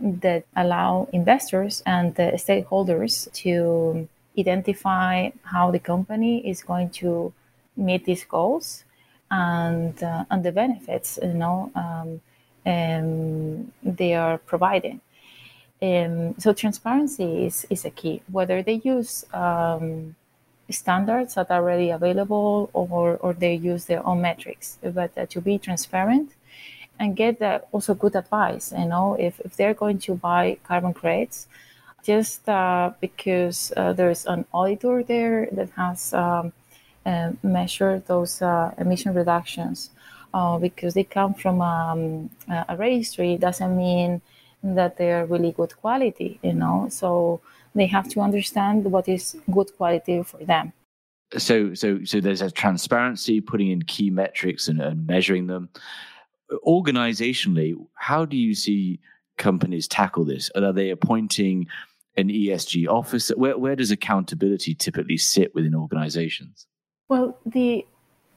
that 0.00 0.44
allow 0.56 1.08
investors 1.12 1.82
and 1.86 2.14
the 2.14 2.32
stakeholders 2.36 3.30
to 3.32 4.08
identify 4.38 5.30
how 5.42 5.70
the 5.70 5.78
company 5.78 6.48
is 6.48 6.62
going 6.62 6.90
to 6.90 7.32
meet 7.76 8.04
these 8.04 8.24
goals 8.24 8.84
and 9.30 10.02
uh, 10.02 10.24
and 10.30 10.44
the 10.44 10.52
benefits 10.52 11.18
you 11.22 11.34
know 11.34 11.70
um, 11.74 12.20
um, 12.66 13.72
they 13.82 14.14
are 14.14 14.38
providing. 14.38 15.00
Um, 15.82 16.34
so 16.38 16.52
transparency 16.52 17.46
is, 17.46 17.66
is 17.70 17.84
a 17.84 17.90
key. 17.90 18.22
Whether 18.30 18.62
they 18.62 18.80
use 18.84 19.24
um, 19.32 20.14
standards 20.68 21.34
that 21.34 21.50
are 21.50 21.62
already 21.62 21.90
available 21.90 22.70
or, 22.72 23.16
or 23.16 23.32
they 23.32 23.54
use 23.54 23.86
their 23.86 24.06
own 24.06 24.20
metrics. 24.20 24.78
But 24.82 25.16
uh, 25.16 25.26
to 25.26 25.40
be 25.40 25.58
transparent 25.58 26.32
and 27.00 27.16
get 27.16 27.40
uh, 27.40 27.60
also 27.72 27.94
good 27.94 28.14
advice, 28.14 28.72
you 28.76 28.84
know, 28.84 29.16
if, 29.18 29.40
if 29.40 29.56
they're 29.56 29.74
going 29.74 29.98
to 29.98 30.14
buy 30.14 30.58
carbon 30.62 30.92
credits, 30.92 31.48
just 32.04 32.46
uh, 32.48 32.92
because 33.00 33.72
uh, 33.76 33.92
there's 33.94 34.26
an 34.26 34.44
auditor 34.52 35.02
there 35.02 35.48
that 35.52 35.70
has 35.70 36.12
um, 36.12 36.52
uh, 37.06 37.32
measured 37.42 38.06
those 38.06 38.42
uh, 38.42 38.72
emission 38.78 39.14
reductions, 39.14 39.90
because 40.60 40.94
they 40.94 41.02
come 41.02 41.34
from 41.34 41.60
um, 41.62 42.30
a 42.68 42.76
registry 42.76 43.36
doesn't 43.36 43.76
mean 43.76 44.20
that 44.62 44.98
they're 44.98 45.24
really 45.24 45.52
good 45.52 45.74
quality, 45.78 46.38
you 46.42 46.52
know. 46.52 46.86
So 46.90 47.40
they 47.74 47.86
have 47.86 48.08
to 48.10 48.20
understand 48.20 48.84
what 48.84 49.08
is 49.08 49.36
good 49.50 49.74
quality 49.76 50.22
for 50.22 50.44
them 50.44 50.72
so 51.38 51.74
so 51.74 52.02
so 52.04 52.20
there's 52.20 52.42
a 52.42 52.50
transparency 52.50 53.40
putting 53.40 53.70
in 53.70 53.82
key 53.82 54.10
metrics 54.10 54.66
and, 54.66 54.80
and, 54.80 55.06
measuring 55.06 55.46
them 55.46 55.68
organizationally 56.66 57.74
how 57.94 58.24
do 58.24 58.36
you 58.36 58.54
see 58.54 59.00
companies 59.36 59.88
tackle 59.88 60.24
this? 60.24 60.50
Are 60.54 60.72
they 60.72 60.90
appointing 60.90 61.66
an 62.16 62.28
esg 62.28 62.86
officer? 62.88 63.34
Where, 63.36 63.56
where 63.56 63.76
does 63.76 63.90
accountability 63.90 64.74
typically 64.74 65.16
sit 65.16 65.54
within 65.54 65.74
organizations? 65.74 66.66
Well 67.08 67.38
the 67.46 67.86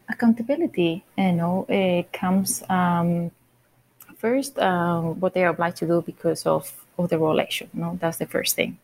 accountability 0.09 1.03
you 1.17 1.31
know 1.31 1.65
it 1.69 2.11
comes 2.13 2.63
um, 2.69 3.31
first 4.17 4.59
um, 4.59 5.19
what 5.19 5.33
they 5.33 5.43
are 5.43 5.49
obliged 5.49 5.77
to 5.77 5.87
do 5.87 6.01
because 6.01 6.45
of, 6.45 6.85
of 6.97 7.09
the 7.09 7.17
relation 7.17 7.69
you 7.73 7.81
know 7.81 7.97
that's 7.99 8.17
the 8.17 8.25
first 8.25 8.55
thing. 8.55 8.77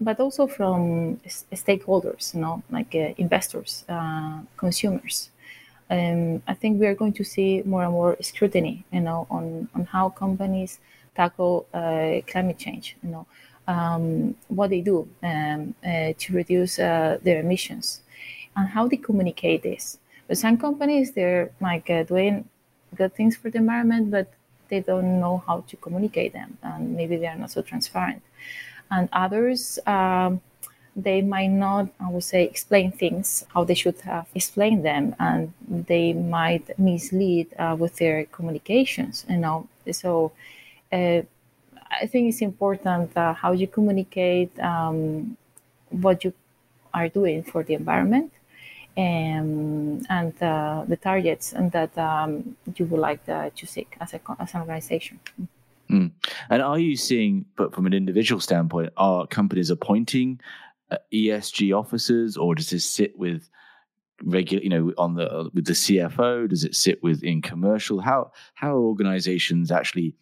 But 0.00 0.18
also 0.18 0.46
from 0.46 1.20
stakeholders, 1.52 2.34
you 2.34 2.40
know, 2.40 2.62
like 2.70 2.94
uh, 2.94 3.14
investors, 3.16 3.84
uh, 3.88 4.40
consumers. 4.56 5.30
Um, 5.90 6.42
I 6.48 6.54
think 6.54 6.80
we 6.80 6.86
are 6.86 6.94
going 6.94 7.12
to 7.14 7.24
see 7.24 7.62
more 7.64 7.84
and 7.84 7.92
more 7.92 8.16
scrutiny, 8.20 8.84
you 8.90 9.00
know, 9.00 9.26
on, 9.30 9.68
on 9.74 9.84
how 9.84 10.08
companies 10.08 10.80
tackle 11.14 11.66
uh, 11.74 12.20
climate 12.26 12.58
change, 12.58 12.96
you 13.02 13.10
know, 13.10 13.26
um, 13.68 14.34
what 14.48 14.70
they 14.70 14.80
do 14.80 15.08
um, 15.22 15.74
uh, 15.84 16.12
to 16.18 16.32
reduce 16.32 16.78
uh, 16.78 17.18
their 17.22 17.40
emissions 17.40 18.00
and 18.56 18.68
how 18.68 18.88
they 18.88 18.96
communicate 18.96 19.62
this. 19.62 19.98
But 20.26 20.38
some 20.38 20.56
companies, 20.56 21.12
they're 21.12 21.50
like 21.60 21.90
uh, 21.90 22.04
doing 22.04 22.48
good 22.94 23.14
things 23.14 23.36
for 23.36 23.50
the 23.50 23.58
environment, 23.58 24.10
but 24.10 24.32
they 24.68 24.80
don't 24.80 25.20
know 25.20 25.42
how 25.46 25.60
to 25.68 25.76
communicate 25.76 26.32
them 26.32 26.56
and 26.62 26.96
maybe 26.96 27.16
they 27.16 27.26
are 27.26 27.36
not 27.36 27.50
so 27.50 27.62
transparent 27.62 28.22
and 28.90 29.08
others 29.12 29.78
um, 29.86 30.40
they 30.96 31.20
might 31.22 31.50
not 31.50 31.88
i 32.00 32.08
would 32.08 32.22
say 32.22 32.44
explain 32.44 32.92
things 32.92 33.44
how 33.52 33.64
they 33.64 33.74
should 33.74 34.00
have 34.02 34.26
explained 34.34 34.84
them 34.84 35.14
and 35.18 35.52
they 35.68 36.12
might 36.12 36.78
mislead 36.78 37.48
uh, 37.58 37.74
with 37.78 37.96
their 37.96 38.24
communications 38.26 39.26
you 39.28 39.36
know 39.36 39.66
so 39.90 40.30
uh, 40.92 41.20
i 41.90 42.06
think 42.06 42.28
it's 42.28 42.42
important 42.42 43.16
uh, 43.16 43.32
how 43.32 43.52
you 43.52 43.66
communicate 43.66 44.56
um, 44.60 45.36
what 45.90 46.22
you 46.24 46.32
are 46.92 47.08
doing 47.08 47.42
for 47.42 47.64
the 47.64 47.74
environment 47.74 48.32
um, 48.96 50.00
and 50.08 50.40
uh, 50.40 50.84
the 50.86 50.96
targets 50.96 51.52
and 51.52 51.72
that 51.72 51.96
um, 51.98 52.56
you 52.76 52.86
would 52.86 53.00
like 53.00 53.28
uh, 53.28 53.50
to 53.56 53.66
seek 53.66 53.96
as, 54.00 54.14
a, 54.14 54.20
as 54.38 54.54
an 54.54 54.60
organization 54.60 55.18
Mm. 55.90 56.12
And 56.50 56.62
are 56.62 56.78
you 56.78 56.96
seeing, 56.96 57.44
but 57.56 57.74
from 57.74 57.86
an 57.86 57.92
individual 57.92 58.40
standpoint, 58.40 58.92
are 58.96 59.26
companies 59.26 59.70
appointing 59.70 60.40
ESG 61.12 61.76
officers, 61.76 62.36
or 62.36 62.54
does 62.54 62.70
this 62.70 62.84
sit 62.84 63.18
with 63.18 63.48
regular, 64.22 64.62
you 64.62 64.68
know, 64.68 64.92
on 64.98 65.14
the 65.14 65.30
uh, 65.30 65.48
with 65.52 65.66
the 65.66 65.72
CFO? 65.72 66.48
Does 66.48 66.64
it 66.64 66.74
sit 66.74 67.02
with 67.02 67.22
in 67.22 67.42
commercial? 67.42 68.00
How 68.00 68.32
how 68.54 68.70
are 68.70 68.80
organizations 68.80 69.70
actually 69.70 70.14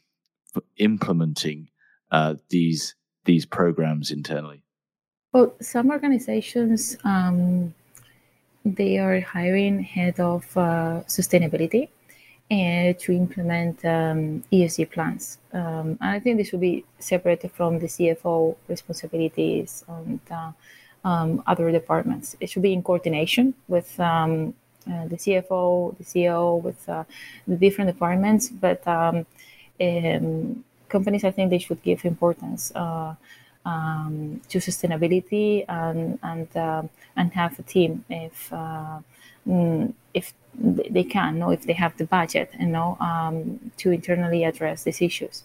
implementing 0.76 1.68
uh, 2.10 2.34
these 2.50 2.94
these 3.24 3.46
programs 3.46 4.10
internally? 4.10 4.64
Well, 5.32 5.54
some 5.60 5.90
organizations 5.90 6.96
um, 7.04 7.74
they 8.64 8.98
are 8.98 9.20
hiring 9.20 9.82
head 9.82 10.20
of 10.20 10.44
uh, 10.56 11.02
sustainability 11.06 11.88
to 12.52 13.12
implement 13.12 13.84
um, 13.84 14.44
ESG 14.52 14.90
plans. 14.90 15.38
Um, 15.52 15.98
and 16.00 16.10
I 16.16 16.20
think 16.20 16.36
this 16.36 16.48
should 16.48 16.60
be 16.60 16.84
separated 16.98 17.50
from 17.52 17.78
the 17.78 17.86
CFO 17.86 18.56
responsibilities 18.68 19.84
and 19.88 20.20
uh, 20.30 20.52
um, 21.04 21.42
other 21.46 21.70
departments. 21.72 22.36
It 22.40 22.50
should 22.50 22.62
be 22.62 22.72
in 22.72 22.82
coordination 22.82 23.54
with 23.68 23.98
um, 23.98 24.54
uh, 24.86 25.06
the 25.06 25.16
CFO, 25.16 25.96
the 25.96 26.04
CEO, 26.04 26.60
with 26.60 26.88
uh, 26.88 27.04
the 27.46 27.56
different 27.56 27.90
departments. 27.90 28.48
But 28.48 28.86
um, 28.86 29.26
um, 29.80 30.64
companies, 30.88 31.24
I 31.24 31.30
think 31.30 31.50
they 31.50 31.58
should 31.58 31.82
give 31.82 32.04
importance 32.04 32.72
uh, 32.74 33.14
to 33.64 34.58
sustainability 34.58 35.64
and 35.68 36.18
and 36.22 36.56
uh, 36.56 36.82
and 37.16 37.32
have 37.32 37.58
a 37.58 37.62
team 37.62 38.04
if 38.10 38.52
mm, 39.46 39.92
if 40.14 40.34
they 40.54 41.04
can, 41.04 41.38
know 41.38 41.50
if 41.50 41.62
they 41.62 41.72
have 41.72 41.96
the 41.96 42.04
budget, 42.04 42.50
you 42.60 42.66
know, 42.66 42.96
um, 43.00 43.70
to 43.78 43.90
internally 43.90 44.44
address 44.44 44.84
these 44.84 45.00
issues. 45.00 45.42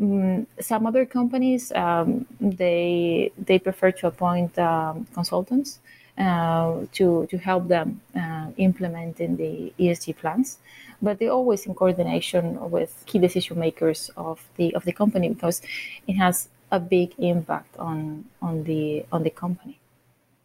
Um, 0.00 0.46
some 0.60 0.86
other 0.86 1.04
companies 1.06 1.72
um, 1.72 2.26
they 2.40 3.32
they 3.38 3.58
prefer 3.58 3.90
to 3.92 4.06
appoint 4.06 4.58
um, 4.58 5.06
consultants 5.14 5.78
uh, 6.18 6.80
to 6.92 7.26
to 7.30 7.38
help 7.38 7.68
them 7.68 8.00
uh, 8.16 8.48
implement 8.56 9.20
in 9.20 9.36
the 9.36 9.72
ESG 9.78 10.16
plans, 10.16 10.58
but 11.02 11.18
they're 11.18 11.30
always 11.30 11.66
in 11.66 11.74
coordination 11.74 12.70
with 12.70 13.02
key 13.06 13.18
decision 13.18 13.58
makers 13.58 14.10
of 14.16 14.48
the 14.56 14.74
of 14.74 14.84
the 14.84 14.92
company 14.92 15.28
because 15.28 15.62
it 16.06 16.14
has 16.14 16.48
a 16.70 16.80
big 16.80 17.14
impact 17.18 17.76
on 17.78 18.24
on 18.42 18.64
the 18.64 19.04
on 19.12 19.22
the 19.22 19.30
company. 19.30 19.79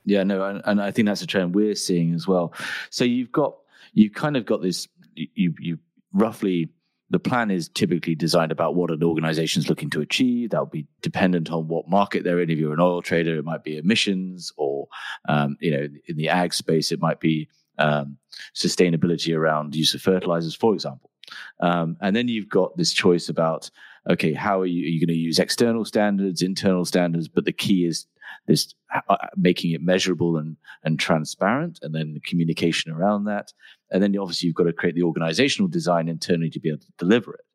Yeah, 0.05 0.23
no, 0.23 0.43
and, 0.43 0.61
and 0.65 0.81
I 0.81 0.91
think 0.91 1.07
that's 1.07 1.21
a 1.21 1.27
trend 1.27 1.55
we're 1.55 1.75
seeing 1.75 2.13
as 2.13 2.27
well. 2.27 2.53
So 2.89 3.03
you've 3.03 3.31
got 3.31 3.55
you 3.93 4.09
kind 4.09 4.37
of 4.37 4.45
got 4.45 4.61
this 4.61 4.87
you 5.15 5.53
you 5.59 5.79
roughly 6.13 6.69
the 7.11 7.19
plan 7.19 7.51
is 7.51 7.69
typically 7.69 8.15
designed 8.15 8.51
about 8.51 8.75
what 8.75 8.89
an 8.89 9.03
organization 9.03 9.61
is 9.61 9.69
looking 9.69 9.91
to 9.91 10.01
achieve. 10.01 10.49
That'll 10.49 10.65
be 10.65 10.87
dependent 11.01 11.51
on 11.51 11.67
what 11.67 11.87
market 11.87 12.23
they're 12.23 12.41
in. 12.41 12.49
If 12.49 12.57
you're 12.57 12.73
an 12.73 12.79
oil 12.79 13.01
trader, 13.01 13.37
it 13.37 13.45
might 13.45 13.63
be 13.63 13.77
emissions, 13.77 14.51
or 14.57 14.87
um, 15.29 15.57
you 15.59 15.71
know, 15.71 15.87
in 16.07 16.17
the 16.17 16.29
ag 16.29 16.53
space, 16.53 16.91
it 16.91 16.99
might 16.99 17.19
be 17.19 17.47
um, 17.77 18.17
sustainability 18.55 19.35
around 19.35 19.75
use 19.75 19.93
of 19.93 20.01
fertilizers, 20.01 20.55
for 20.55 20.73
example. 20.73 21.11
Um, 21.59 21.97
and 22.01 22.15
then 22.15 22.27
you've 22.27 22.49
got 22.49 22.75
this 22.77 22.93
choice 22.93 23.29
about 23.29 23.69
okay, 24.07 24.33
how 24.33 24.61
are 24.61 24.67
you, 24.67 24.85
are 24.85 24.89
you 24.89 24.99
going 24.99 25.15
to 25.15 25.19
use 25.19 25.39
external 25.39 25.83
standards, 25.83 26.43
internal 26.43 26.85
standards? 26.85 27.27
But 27.27 27.45
the 27.45 27.51
key 27.51 27.85
is 27.85 28.05
this 28.47 28.73
uh, 29.09 29.17
making 29.35 29.71
it 29.71 29.81
measurable 29.81 30.37
and 30.37 30.57
and 30.83 30.99
transparent, 30.99 31.79
and 31.81 31.93
then 31.93 32.13
the 32.13 32.19
communication 32.21 32.91
around 32.91 33.25
that. 33.25 33.53
And 33.91 34.01
then 34.01 34.17
obviously 34.17 34.47
you've 34.47 34.55
got 34.55 34.63
to 34.63 34.73
create 34.73 34.95
the 34.95 35.03
organizational 35.03 35.69
design 35.69 36.07
internally 36.07 36.49
to 36.51 36.59
be 36.59 36.69
able 36.69 36.79
to 36.79 36.91
deliver 36.97 37.33
it. 37.33 37.45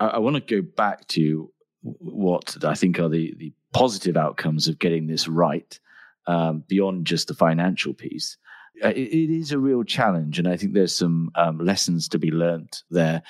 I, 0.00 0.06
I 0.06 0.18
want 0.18 0.36
to 0.36 0.62
go 0.62 0.66
back 0.76 1.06
to 1.08 1.50
what 1.82 2.56
I 2.64 2.74
think 2.74 2.98
are 2.98 3.08
the 3.08 3.34
the 3.36 3.52
positive 3.72 4.16
outcomes 4.16 4.68
of 4.68 4.78
getting 4.78 5.06
this 5.06 5.28
right 5.28 5.78
um, 6.26 6.64
beyond 6.68 7.06
just 7.06 7.28
the 7.28 7.34
financial 7.34 7.92
piece. 7.92 8.36
Uh, 8.82 8.88
it, 8.88 9.08
it 9.08 9.30
is 9.30 9.52
a 9.52 9.58
real 9.58 9.84
challenge, 9.84 10.38
and 10.38 10.48
I 10.48 10.56
think 10.56 10.72
there's 10.72 10.96
some 10.96 11.30
um, 11.36 11.58
lessons 11.58 12.08
to 12.08 12.18
be 12.18 12.30
learned 12.30 12.82
there. 12.90 13.22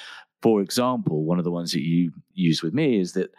For 0.42 0.60
example, 0.60 1.24
one 1.24 1.38
of 1.38 1.44
the 1.44 1.50
ones 1.50 1.72
that 1.72 1.82
you 1.82 2.12
use 2.34 2.62
with 2.62 2.74
me 2.74 2.98
is 2.98 3.12
that 3.12 3.30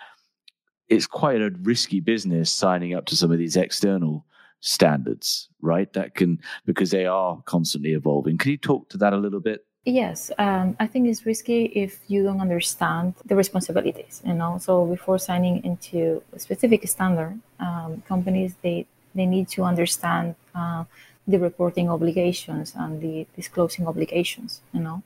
it's 0.89 1.07
quite 1.07 1.41
a 1.41 1.51
risky 1.61 1.99
business 1.99 2.51
signing 2.51 2.93
up 2.93 3.05
to 3.07 3.15
some 3.15 3.31
of 3.31 3.37
these 3.37 3.55
external 3.55 4.25
standards, 4.61 5.49
right? 5.61 5.91
That 5.93 6.15
can 6.15 6.39
because 6.65 6.91
they 6.91 7.05
are 7.05 7.41
constantly 7.45 7.93
evolving. 7.93 8.37
Can 8.37 8.51
you 8.51 8.57
talk 8.57 8.89
to 8.89 8.97
that 8.97 9.13
a 9.13 9.17
little 9.17 9.39
bit? 9.39 9.65
Yes, 9.85 10.31
um, 10.39 10.75
I 10.79 10.87
think 10.87 11.07
it's 11.07 11.27
risky 11.27 11.65
if 11.65 11.99
you 12.07 12.23
don't 12.23 12.41
understand 12.41 13.13
the 13.23 13.35
responsibilities. 13.35 14.21
You 14.25 14.33
know, 14.33 14.57
so 14.59 14.85
before 14.85 15.19
signing 15.19 15.63
into 15.63 16.23
a 16.33 16.39
specific 16.39 16.87
standard, 16.87 17.39
um, 17.59 18.01
companies 18.07 18.55
they 18.63 18.87
they 19.13 19.27
need 19.27 19.47
to 19.49 19.63
understand 19.63 20.35
uh, 20.55 20.85
the 21.27 21.37
reporting 21.37 21.89
obligations 21.89 22.73
and 22.75 22.99
the 22.99 23.27
disclosing 23.35 23.87
obligations. 23.87 24.61
You 24.73 24.81
know, 24.81 25.03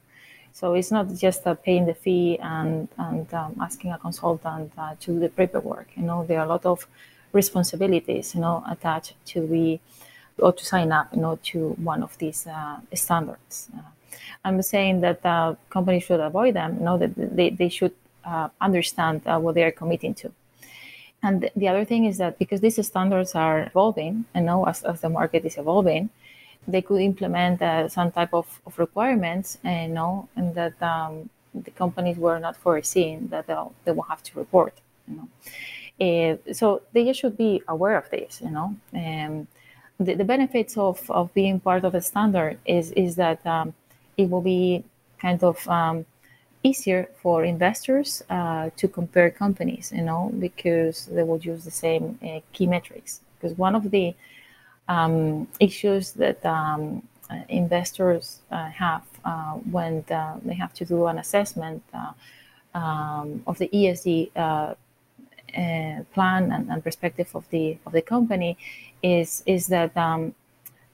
so 0.54 0.74
it's 0.74 0.92
not 0.92 1.14
just 1.16 1.46
uh, 1.48 1.54
paying 1.54 1.86
the 1.86 1.94
fee 1.94 2.38
and 2.40 2.88
and 2.98 3.34
um, 3.34 3.56
asking 3.62 3.92
a 3.92 3.98
consultant 3.98 4.72
uh, 4.78 4.96
to 5.00 5.14
do 5.14 5.20
the 5.20 5.30
paperwork. 5.30 5.88
You 5.96 6.04
know, 6.04 6.26
there 6.26 6.40
are 6.40 6.46
a 6.46 6.50
lot 6.50 6.66
of 6.66 6.88
responsibilities, 7.32 8.36
you 8.36 8.42
know, 8.42 8.64
attached 8.70 9.14
to 9.28 9.46
the 9.48 9.80
or 10.38 10.54
to 10.54 10.66
sign 10.66 10.92
up, 10.92 11.14
you 11.14 11.22
know, 11.22 11.38
to 11.44 11.70
one 11.84 12.02
of 12.02 12.18
these 12.18 12.48
uh, 12.48 12.78
standards. 12.94 13.70
Uh, 13.78 13.82
I'm 14.46 14.62
saying 14.62 15.02
that 15.02 15.26
uh, 15.26 15.56
companies 15.70 16.04
should 16.04 16.22
avoid 16.22 16.56
them. 16.56 16.78
You 16.80 16.86
know, 16.86 16.98
that 16.98 17.36
they, 17.36 17.50
they 17.50 17.70
should 17.70 17.94
uh, 18.24 18.50
understand 18.62 19.22
what 19.26 19.56
they 19.56 19.64
are 19.64 19.72
committing 19.72 20.14
to. 20.16 20.32
And 21.22 21.50
the 21.56 21.68
other 21.68 21.84
thing 21.84 22.06
is 22.06 22.18
that 22.18 22.40
because 22.40 22.62
these 22.62 22.86
standards 22.86 23.36
are 23.36 23.64
evolving, 23.64 24.26
and 24.34 24.46
now 24.46 24.64
as, 24.64 24.84
as 24.84 25.02
the 25.02 25.10
market 25.10 25.44
is 25.46 25.58
evolving, 25.58 26.10
they 26.68 26.82
could 26.82 27.02
implement 27.02 27.62
uh, 27.62 27.88
some 27.88 28.12
type 28.12 28.34
of, 28.34 28.62
of 28.66 28.78
requirements, 28.78 29.58
you 29.64 29.88
know, 29.88 30.28
and 30.36 30.54
that 30.56 30.82
um, 30.82 31.30
the 31.54 31.72
companies 31.72 32.18
were 32.18 32.40
not 32.40 32.56
foreseeing 32.56 33.28
that 33.30 33.48
they'll, 33.48 33.74
they 33.86 33.92
will 33.92 34.04
have 34.04 34.24
to 34.24 34.38
report, 34.38 34.74
you 35.08 35.16
know. 35.18 35.28
Uh, 36.02 36.54
so 36.54 36.82
they 36.94 37.12
should 37.12 37.36
be 37.36 37.62
aware 37.68 37.98
of 37.98 38.10
this, 38.10 38.42
you 38.42 38.52
know. 38.52 38.76
Um, 38.94 39.48
the, 40.00 40.14
the, 40.14 40.24
benefits 40.24 40.78
of, 40.78 41.10
of 41.12 41.34
being 41.34 41.60
part 41.60 41.84
of 41.84 41.94
a 41.94 42.02
standard 42.02 42.58
is, 42.66 42.92
is 42.92 43.16
that 43.18 43.46
um, 43.46 43.74
it 44.16 44.30
will 44.30 44.42
be 44.42 44.84
kind 45.20 45.44
of 45.44 45.68
um, 45.68 46.06
easier 46.64 47.10
for 47.22 47.44
investors 47.44 48.24
uh, 48.30 48.70
to 48.78 48.88
compare 48.88 49.30
companies, 49.30 49.92
you 49.94 50.02
know, 50.02 50.32
because 50.40 51.08
they 51.08 51.24
will 51.24 51.40
use 51.40 51.66
the 51.66 51.72
same 51.72 52.18
uh, 52.24 52.40
key 52.54 52.66
metrics. 52.66 53.22
Because 53.36 53.58
one 53.58 53.76
of 53.76 53.92
the 53.92 54.16
um, 54.90 55.48
issues 55.60 56.12
that 56.14 56.46
um, 56.46 57.02
uh, 57.30 57.36
investors 57.48 58.40
uh, 58.52 58.70
have 58.70 59.04
uh, 59.24 59.54
when 59.72 60.04
the, 60.08 60.34
they 60.44 60.56
have 60.56 60.74
to 60.74 60.84
do 60.84 61.06
an 61.06 61.20
assessment 61.20 61.84
um, 62.74 63.44
of 63.48 63.58
the 63.60 63.70
ESG 63.70 64.32
uh, 64.36 64.74
plan 66.14 66.52
and, 66.52 66.70
and, 66.70 66.84
perspective 66.84 67.30
of 67.34 67.48
the 67.50 67.78
of 67.86 67.92
the 67.92 68.02
company 68.02 68.58
is 69.02 69.42
is 69.46 69.68
that 69.68 69.96
um, 69.98 70.34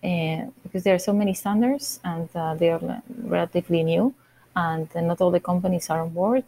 uh, 0.04 0.46
because 0.64 0.84
there 0.84 0.96
are 0.96 1.00
so 1.00 1.12
many 1.12 1.34
standards 1.34 2.00
and 2.04 2.30
uh, 2.36 2.54
they 2.56 2.70
are 2.70 3.02
relatively 3.24 3.84
new 3.84 4.14
and 4.56 4.88
not 4.96 5.20
all 5.20 5.32
the 5.32 5.40
companies 5.40 5.90
are 5.90 6.02
on 6.02 6.10
board 6.10 6.44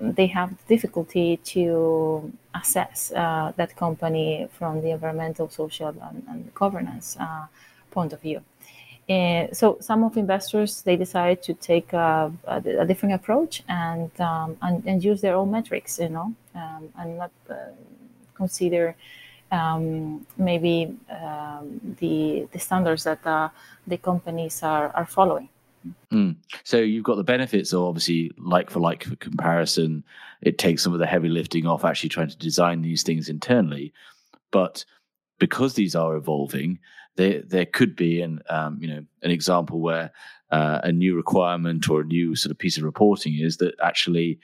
they 0.00 0.26
have 0.26 0.50
difficulty 0.66 1.36
to 1.38 2.32
assess 2.54 3.12
uh, 3.12 3.52
that 3.56 3.76
company 3.76 4.48
from 4.58 4.80
the 4.82 4.90
environmental 4.90 5.48
social 5.48 5.88
and, 5.88 6.22
and 6.28 6.54
governance 6.54 7.16
uh, 7.20 7.46
point 7.90 8.12
of 8.12 8.20
view 8.20 8.42
uh, 9.10 9.52
so 9.52 9.76
some 9.80 10.04
of 10.04 10.16
investors 10.16 10.82
they 10.82 10.96
decide 10.96 11.42
to 11.42 11.52
take 11.54 11.92
a, 11.92 12.32
a, 12.44 12.56
a 12.82 12.86
different 12.86 13.12
approach 13.12 13.64
and, 13.68 14.10
um, 14.20 14.56
and, 14.62 14.84
and 14.86 15.02
use 15.02 15.20
their 15.20 15.34
own 15.34 15.50
metrics, 15.50 15.98
you 15.98 16.08
know, 16.08 16.32
um, 16.54 16.88
and 16.96 17.18
not 17.18 17.32
uh, 17.50 17.54
consider 18.34 18.94
um, 19.50 20.24
maybe 20.36 20.96
um, 21.10 21.80
the 21.98 22.46
the 22.52 22.58
standards 22.58 23.02
that 23.02 23.26
uh, 23.26 23.48
the 23.86 23.98
companies 23.98 24.62
are 24.62 24.92
are 24.94 25.06
following. 25.06 25.48
Mm. 26.12 26.36
So 26.64 26.78
you've 26.78 27.04
got 27.04 27.16
the 27.16 27.24
benefits 27.24 27.72
of 27.72 27.82
obviously 27.82 28.30
like 28.38 28.70
for 28.70 28.80
like 28.80 29.18
comparison. 29.20 30.04
It 30.42 30.58
takes 30.58 30.82
some 30.82 30.92
of 30.92 30.98
the 30.98 31.06
heavy 31.06 31.28
lifting 31.28 31.66
off 31.66 31.84
actually 31.84 32.10
trying 32.10 32.28
to 32.28 32.36
design 32.36 32.82
these 32.82 33.02
things 33.02 33.28
internally, 33.28 33.92
but 34.50 34.84
because 35.38 35.74
these 35.74 35.94
are 35.94 36.16
evolving, 36.16 36.78
there 37.16 37.42
there 37.42 37.66
could 37.66 37.96
be 37.96 38.20
an 38.20 38.40
um, 38.48 38.78
you 38.80 38.88
know 38.88 39.04
an 39.22 39.30
example 39.30 39.80
where 39.80 40.10
uh, 40.50 40.80
a 40.82 40.92
new 40.92 41.16
requirement 41.16 41.88
or 41.88 42.00
a 42.00 42.04
new 42.04 42.34
sort 42.34 42.50
of 42.50 42.58
piece 42.58 42.76
of 42.76 42.84
reporting 42.84 43.38
is 43.38 43.58
that 43.58 43.74
actually 43.82 44.38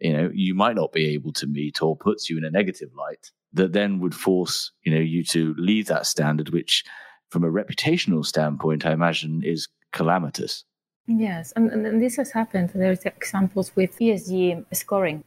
you 0.00 0.12
know 0.12 0.30
you 0.32 0.54
might 0.54 0.76
not 0.76 0.92
be 0.92 1.06
able 1.06 1.32
to 1.32 1.46
meet 1.46 1.82
or 1.82 1.96
puts 1.96 2.28
you 2.28 2.36
in 2.38 2.44
a 2.44 2.50
negative 2.50 2.90
light 2.94 3.30
that 3.52 3.72
then 3.72 4.00
would 4.00 4.14
force 4.14 4.72
you 4.82 4.92
know 4.92 5.00
you 5.00 5.22
to 5.22 5.54
leave 5.58 5.86
that 5.86 6.06
standard 6.06 6.50
which 6.50 6.84
from 7.30 7.44
a 7.44 7.50
reputational 7.50 8.24
standpoint 8.24 8.84
i 8.84 8.92
imagine 8.92 9.42
is 9.44 9.68
calamitous 9.92 10.64
yes 11.06 11.52
and, 11.56 11.70
and 11.70 12.00
this 12.00 12.16
has 12.16 12.30
happened 12.30 12.70
there's 12.74 13.04
examples 13.04 13.74
with 13.76 13.98
esg 13.98 14.64
scoring 14.72 15.22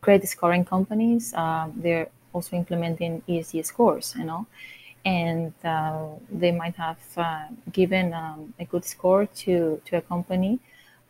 Great 0.00 0.28
scoring 0.28 0.64
companies 0.66 1.32
um, 1.34 1.72
they're 1.76 2.08
also 2.34 2.56
implementing 2.56 3.22
esg 3.28 3.64
scores 3.64 4.14
you 4.18 4.24
know 4.24 4.46
and 5.06 5.52
uh, 5.64 6.06
they 6.30 6.52
might 6.52 6.76
have 6.76 6.98
uh, 7.16 7.44
given 7.72 8.12
um, 8.12 8.54
a 8.58 8.64
good 8.64 8.84
score 8.84 9.26
to, 9.26 9.80
to 9.84 9.96
a 9.98 10.02
company 10.02 10.58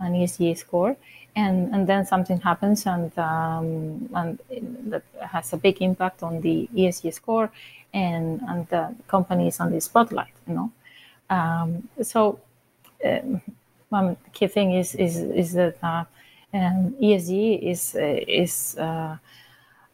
an 0.01 0.13
ESG 0.15 0.57
score, 0.57 0.97
and 1.37 1.75
and 1.75 1.87
then 1.87 2.07
something 2.07 2.41
happens 2.41 2.87
and 2.87 3.17
um, 3.19 4.09
and 4.15 4.39
that 4.87 5.03
has 5.21 5.53
a 5.53 5.57
big 5.57 5.81
impact 5.83 6.23
on 6.23 6.41
the 6.41 6.69
ESG 6.75 7.15
score, 7.15 7.51
and 7.93 8.41
and 8.49 8.69
the 8.69 8.95
company 9.09 9.49
is 9.49 9.61
on 9.61 9.73
the 9.73 9.81
spotlight. 9.81 10.35
You 10.47 10.55
know, 10.55 10.73
um, 11.31 11.89
so 12.03 12.41
um, 13.05 13.41
one 13.99 14.17
key 14.35 14.49
thing 14.57 14.69
is 14.83 14.95
is 15.07 15.15
is 15.43 15.49
that 15.61 15.77
uh, 15.83 16.05
um, 16.59 16.79
ESG 17.07 17.33
is 17.73 17.97
is 18.45 18.77
uh, 18.79 19.17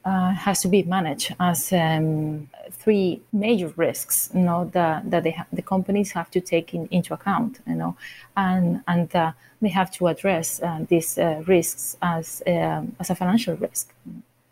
uh, 0.05 0.31
has 0.33 0.63
to 0.63 0.69
be 0.69 0.83
managed 0.83 1.35
as 1.39 1.73
um, 1.73 2.49
three 2.83 3.21
major 3.33 3.71
risks, 3.77 4.31
you 4.35 4.41
know, 4.41 4.71
that, 4.73 5.11
that 5.11 5.25
ha- 5.39 5.47
the 5.53 5.63
companies 5.63 6.13
have 6.13 6.31
to 6.31 6.41
take 6.41 6.73
in, 6.73 6.89
into 6.91 7.13
account, 7.13 7.61
you 7.67 7.75
know, 7.75 7.95
and 8.37 8.83
and 8.89 9.15
uh, 9.15 9.33
they 9.61 9.69
have 9.69 9.91
to 9.91 10.07
address 10.07 10.61
uh, 10.63 10.81
these 10.89 11.19
uh, 11.19 11.43
risks 11.47 11.97
as 12.01 12.43
um, 12.47 12.97
as 13.01 13.11
a 13.11 13.15
financial 13.15 13.55
risk. 13.57 13.93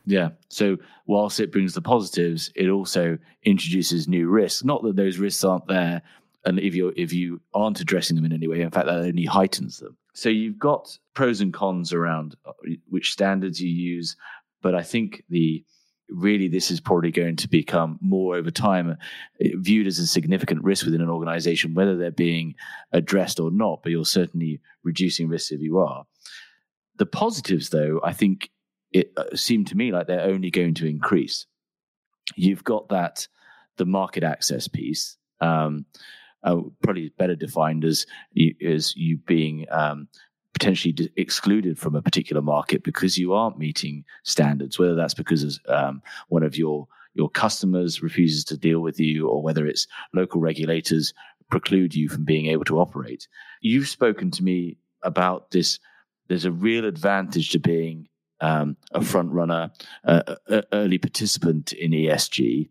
Yeah. 0.04 0.30
So 0.48 0.78
whilst 1.06 1.38
it 1.40 1.52
brings 1.52 1.74
the 1.74 1.82
positives, 1.82 2.50
it 2.54 2.68
also 2.68 3.18
introduces 3.44 4.08
new 4.08 4.28
risks. 4.28 4.64
Not 4.64 4.82
that 4.82 4.96
those 4.96 5.18
risks 5.18 5.44
aren't 5.44 5.66
there, 5.66 6.02
and 6.44 6.58
if 6.58 6.74
you 6.74 6.92
if 6.96 7.12
you 7.12 7.40
aren't 7.54 7.80
addressing 7.80 8.16
them 8.16 8.24
in 8.24 8.32
any 8.32 8.48
way, 8.48 8.60
in 8.60 8.70
fact, 8.70 8.86
that 8.86 8.98
only 8.98 9.24
heightens 9.24 9.78
them. 9.78 9.96
So 10.14 10.28
you've 10.28 10.58
got 10.58 10.98
pros 11.14 11.40
and 11.40 11.52
cons 11.52 11.92
around 11.92 12.36
uh, 12.44 12.52
which 12.88 13.12
standards 13.12 13.60
you 13.60 13.70
use, 13.70 14.16
but 14.62 14.74
I 14.74 14.82
think 14.82 15.22
the 15.28 15.64
really 16.10 16.48
this 16.48 16.70
is 16.70 16.80
probably 16.80 17.10
going 17.10 17.36
to 17.36 17.48
become 17.48 17.98
more 18.00 18.36
over 18.36 18.50
time 18.50 18.90
uh, 18.90 18.94
viewed 19.54 19.86
as 19.86 19.98
a 19.98 20.06
significant 20.06 20.64
risk 20.64 20.84
within 20.84 21.02
an 21.02 21.10
organization, 21.10 21.74
whether 21.74 21.96
they're 21.96 22.10
being 22.10 22.54
addressed 22.92 23.40
or 23.40 23.50
not. 23.50 23.82
But 23.82 23.92
you're 23.92 24.04
certainly 24.04 24.60
reducing 24.82 25.28
risks 25.28 25.52
if 25.52 25.60
you 25.60 25.78
are. 25.78 26.04
The 26.96 27.06
positives, 27.06 27.68
though, 27.68 28.00
I 28.02 28.12
think 28.12 28.50
it 28.92 29.12
uh, 29.16 29.36
seem 29.36 29.64
to 29.66 29.76
me 29.76 29.92
like 29.92 30.06
they're 30.06 30.22
only 30.22 30.50
going 30.50 30.74
to 30.74 30.86
increase. 30.86 31.46
You've 32.36 32.64
got 32.64 32.88
that 32.88 33.28
the 33.76 33.86
market 33.86 34.24
access 34.24 34.68
piece. 34.68 35.16
Um, 35.40 35.86
uh, 36.44 36.56
probably 36.82 37.12
better 37.18 37.34
defined 37.34 37.84
as 37.84 38.06
you, 38.32 38.54
as 38.66 38.94
you 38.96 39.16
being 39.16 39.66
um, 39.70 40.08
potentially 40.52 40.92
d- 40.92 41.10
excluded 41.16 41.78
from 41.78 41.94
a 41.94 42.02
particular 42.02 42.42
market 42.42 42.82
because 42.82 43.18
you 43.18 43.32
aren't 43.32 43.58
meeting 43.58 44.04
standards, 44.24 44.78
whether 44.78 44.94
that's 44.94 45.14
because 45.14 45.60
um, 45.68 46.02
one 46.28 46.42
of 46.42 46.56
your 46.56 46.86
your 47.14 47.28
customers 47.28 48.02
refuses 48.02 48.44
to 48.44 48.56
deal 48.56 48.80
with 48.80 49.00
you, 49.00 49.28
or 49.28 49.42
whether 49.42 49.66
it's 49.66 49.88
local 50.14 50.40
regulators 50.40 51.12
preclude 51.50 51.94
you 51.94 52.08
from 52.08 52.24
being 52.24 52.46
able 52.46 52.64
to 52.64 52.78
operate. 52.78 53.26
You've 53.60 53.88
spoken 53.88 54.30
to 54.32 54.44
me 54.44 54.76
about 55.02 55.50
this. 55.50 55.80
There's 56.28 56.44
a 56.44 56.52
real 56.52 56.84
advantage 56.84 57.50
to 57.50 57.58
being 57.58 58.08
um, 58.40 58.76
a 58.92 59.00
front 59.00 59.32
runner, 59.32 59.70
uh, 60.04 60.34
early 60.72 60.98
participant 60.98 61.72
in 61.72 61.90
ESG. 61.92 62.68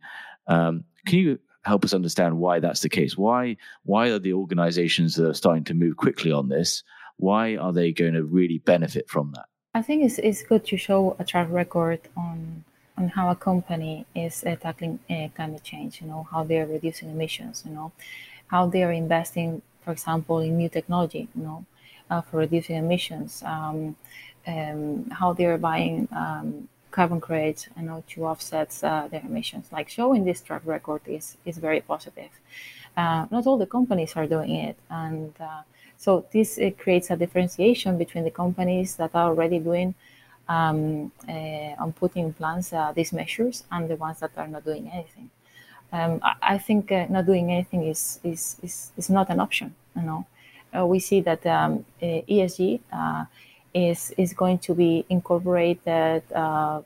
Um, 0.48 0.86
can 1.06 1.20
you 1.20 1.40
help 1.68 1.86
us 1.86 1.94
understand 1.94 2.38
why 2.38 2.60
that's 2.60 2.82
the 2.82 2.90
case. 2.90 3.18
Why 3.18 3.58
why 3.84 4.10
are 4.10 4.20
the 4.20 4.34
organizations 4.34 5.16
that 5.16 5.28
are 5.28 5.34
starting 5.34 5.66
to 5.66 5.74
move 5.74 5.98
quickly 5.98 6.32
on 6.32 6.50
this? 6.50 6.84
Why 7.18 7.58
are 7.58 7.74
they 7.74 7.92
going 7.92 8.14
to 8.14 8.24
really 8.24 8.60
benefit 8.60 9.10
from 9.10 9.32
that? 9.36 9.48
I 9.74 9.82
think 9.82 10.04
it's, 10.06 10.18
it's 10.20 10.44
good 10.44 10.66
to 10.66 10.78
show 10.78 11.16
a 11.20 11.24
track 11.24 11.48
record 11.52 12.02
on 12.16 12.64
on 12.98 13.10
how 13.10 13.30
a 13.30 13.36
company 13.36 14.06
is 14.16 14.44
uh, 14.44 14.56
tackling 14.56 15.00
uh, 15.10 15.28
climate 15.36 15.64
change. 15.64 16.02
You 16.02 16.08
know 16.08 16.28
how 16.32 16.44
they 16.44 16.58
are 16.62 16.66
reducing 16.66 17.10
emissions. 17.10 17.64
You 17.66 17.74
know 17.74 17.92
how 18.48 18.66
they 18.68 18.84
are 18.84 18.92
investing, 18.92 19.62
for 19.84 19.92
example, 19.92 20.40
in 20.40 20.58
new 20.58 20.70
technology. 20.70 21.28
You 21.36 21.44
know 21.44 21.66
uh, 22.10 22.22
for 22.22 22.38
reducing 22.38 22.76
emissions. 22.76 23.44
Um, 23.44 23.96
um, 24.46 25.10
how 25.10 25.34
they 25.34 25.46
are 25.46 25.58
buying 25.58 26.08
um, 26.16 26.70
carbon 26.92 27.20
credits 27.22 27.68
you 27.78 27.84
know, 27.84 28.04
to 28.08 28.26
offset 28.26 28.78
uh, 28.84 29.08
their 29.08 29.22
emissions. 29.22 29.68
Like 29.72 29.90
showing 29.90 30.26
this 30.26 30.42
track 30.42 30.62
record 30.66 31.02
is, 31.06 31.38
is 31.46 31.58
very 31.58 31.82
positive. 31.82 32.30
Uh, 32.96 33.28
not 33.30 33.46
all 33.46 33.58
the 33.58 33.68
companies 33.68 34.16
are 34.16 34.26
doing 34.26 34.56
it. 34.56 34.78
And 34.90 35.34
uh, 35.40 35.62
so 35.98 36.26
this 36.32 36.60
creates 36.78 37.12
a 37.12 37.16
differentiation 37.16 37.98
between 37.98 38.24
the 38.24 38.32
companies 38.32 38.96
that 38.96 39.12
are 39.14 39.30
already 39.30 39.60
doing 39.60 39.94
um, 40.50 41.12
uh, 41.28 41.84
on 41.84 41.94
putting 41.94 42.26
in 42.26 42.34
plans 42.34 42.74
uh, 42.74 42.92
these 42.96 43.14
measures 43.14 43.64
and 43.72 43.90
the 43.90 43.96
ones 43.96 44.20
that 44.20 44.32
are 44.38 44.48
not 44.48 44.66
doing 44.66 44.90
anything. 44.92 45.30
Um, 45.92 46.20
I, 46.24 46.56
I, 46.56 46.58
think 46.58 46.92
uh, 46.92 47.06
not 47.10 47.26
doing 47.26 47.52
anything 47.52 47.84
is, 47.84 48.20
is, 48.24 48.58
is, 48.62 48.92
is, 48.98 49.10
not 49.10 49.30
an 49.30 49.40
option. 49.40 49.74
You 49.96 50.02
know, 50.74 50.86
we 50.86 51.00
see 51.00 51.22
that 51.22 51.46
um, 51.46 51.86
ESG 52.02 52.82
is 53.78 54.14
is 54.18 54.34
going 54.34 54.58
to 54.68 54.74
be 54.74 55.06
incorporated 55.10 56.24
uh, 56.34 56.82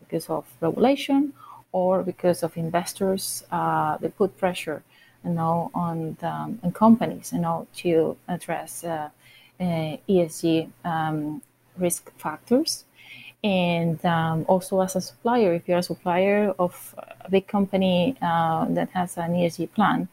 because 0.00 0.28
of 0.28 0.44
regulation 0.60 1.32
or 1.72 2.02
because 2.02 2.42
of 2.42 2.56
investors 2.56 3.44
uh, 3.52 3.96
they 4.00 4.08
put 4.08 4.36
pressure 4.36 4.82
you 5.24 5.30
know 5.30 5.70
on 5.74 6.16
the, 6.20 6.34
on 6.64 6.72
companies 6.72 7.32
you 7.32 7.40
know 7.40 7.66
to 7.74 8.16
address 8.28 8.84
uh, 8.84 9.08
uh 9.60 9.96
ESG 10.08 10.68
um, 10.84 11.42
risk 11.78 12.12
factors. 12.18 12.84
And 13.44 14.04
um, 14.04 14.44
also 14.48 14.80
as 14.80 14.96
a 14.96 15.00
supplier 15.00 15.54
if 15.54 15.68
you're 15.68 15.78
a 15.78 15.88
supplier 15.92 16.54
of 16.58 16.94
a 17.20 17.30
big 17.30 17.46
company 17.46 18.16
uh, 18.20 18.64
that 18.70 18.88
has 18.90 19.16
an 19.18 19.34
ESG 19.34 19.72
plan 19.72 20.08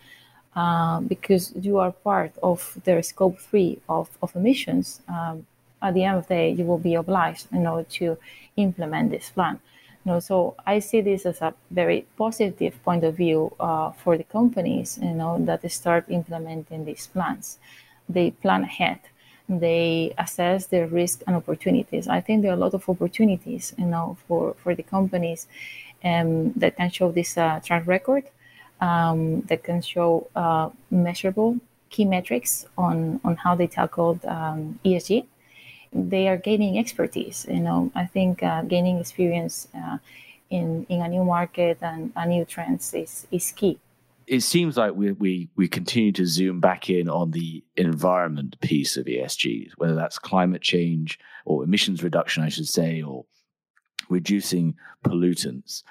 uh, 0.55 0.99
because 0.99 1.53
you 1.55 1.79
are 1.79 1.91
part 1.91 2.33
of 2.43 2.77
their 2.83 3.01
scope 3.01 3.39
three 3.39 3.79
of, 3.89 4.09
of 4.21 4.35
emissions 4.35 5.01
um, 5.07 5.47
at 5.83 5.93
the 5.93 6.03
end 6.05 6.17
of 6.17 6.27
the 6.27 6.33
day, 6.33 6.49
you 6.51 6.63
will 6.63 6.79
be 6.79 6.95
obliged, 6.95 7.47
you 7.51 7.59
know, 7.59 7.85
to 7.91 8.17
implement 8.55 9.11
this 9.11 9.29
plan. 9.29 9.59
You 10.05 10.13
know, 10.13 10.19
so 10.19 10.55
I 10.65 10.79
see 10.79 11.01
this 11.01 11.25
as 11.25 11.41
a 11.41 11.53
very 11.71 12.05
positive 12.17 12.81
point 12.83 13.03
of 13.03 13.15
view 13.15 13.53
uh, 13.59 13.91
for 13.91 14.17
the 14.17 14.23
companies, 14.23 14.99
you 15.01 15.13
know, 15.13 15.37
that 15.45 15.69
start 15.71 16.05
implementing 16.09 16.85
these 16.85 17.07
plans. 17.07 17.57
They 18.09 18.31
plan 18.31 18.63
ahead. 18.63 18.99
They 19.47 20.13
assess 20.17 20.67
their 20.67 20.87
risk 20.87 21.21
and 21.27 21.35
opportunities. 21.35 22.07
I 22.07 22.21
think 22.21 22.41
there 22.41 22.51
are 22.51 22.55
a 22.55 22.63
lot 22.65 22.73
of 22.73 22.87
opportunities, 22.89 23.73
you 23.77 23.85
know, 23.85 24.17
for, 24.27 24.55
for 24.63 24.73
the 24.75 24.83
companies 24.83 25.47
um, 26.03 26.53
that 26.53 26.77
can 26.77 26.89
show 26.89 27.11
this 27.11 27.37
uh, 27.37 27.59
track 27.63 27.85
record, 27.87 28.23
um, 28.81 29.41
that 29.43 29.63
can 29.63 29.81
show 29.81 30.27
uh, 30.35 30.69
measurable 30.91 31.59
key 31.89 32.05
metrics 32.05 32.65
on, 32.77 33.21
on 33.23 33.35
how 33.35 33.55
they 33.55 33.67
tackled 33.67 34.25
um, 34.25 34.79
ESG 34.83 35.25
they 35.93 36.27
are 36.27 36.37
gaining 36.37 36.77
expertise. 36.77 37.45
You 37.49 37.59
know, 37.59 37.91
I 37.95 38.05
think 38.05 38.43
uh, 38.43 38.63
gaining 38.63 38.99
experience 38.99 39.67
uh, 39.75 39.97
in 40.49 40.85
in 40.89 41.01
a 41.01 41.07
new 41.07 41.23
market 41.23 41.77
and 41.81 42.11
a 42.15 42.25
new 42.25 42.45
trends 42.45 42.93
is 42.93 43.27
is 43.31 43.51
key. 43.51 43.79
It 44.25 44.41
seems 44.41 44.77
like 44.77 44.93
we 44.95 45.11
we 45.13 45.49
we 45.55 45.67
continue 45.67 46.11
to 46.13 46.25
zoom 46.25 46.59
back 46.59 46.89
in 46.89 47.09
on 47.09 47.31
the 47.31 47.63
environment 47.75 48.59
piece 48.61 48.97
of 48.97 49.05
ESG, 49.05 49.71
whether 49.77 49.95
that's 49.95 50.19
climate 50.19 50.61
change 50.61 51.19
or 51.45 51.63
emissions 51.63 52.03
reduction, 52.03 52.43
I 52.43 52.49
should 52.49 52.67
say, 52.67 53.01
or 53.01 53.25
reducing 54.09 54.75
pollutants. 55.05 55.83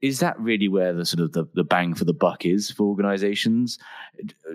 Is 0.00 0.20
that 0.20 0.38
really 0.38 0.68
where 0.68 0.92
the 0.92 1.06
sort 1.06 1.20
of 1.20 1.32
the, 1.32 1.46
the 1.54 1.64
bang 1.64 1.94
for 1.94 2.04
the 2.04 2.12
buck 2.12 2.44
is 2.44 2.70
for 2.70 2.84
organizations? 2.84 3.78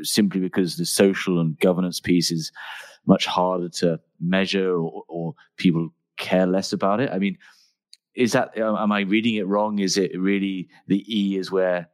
Simply 0.04 0.40
because 0.40 0.78
the 0.78 0.86
social 0.86 1.40
and 1.40 1.60
governance 1.60 2.00
piece 2.00 2.30
is 2.30 2.52
much 3.10 3.26
harder 3.26 3.68
to 3.68 4.00
measure 4.22 4.72
or, 4.78 5.04
or 5.08 5.34
people 5.58 5.90
care 6.18 6.46
less 6.46 6.72
about 6.72 7.02
it. 7.02 7.10
I 7.12 7.18
mean, 7.18 7.38
is 8.16 8.32
that 8.34 8.58
am 8.58 8.92
I 8.92 9.02
reading 9.02 9.36
it 9.36 9.48
wrong? 9.48 9.80
Is 9.80 9.98
it 9.98 10.12
really 10.20 10.70
the 10.88 11.04
E 11.08 11.38
is 11.38 11.52
where 11.52 11.90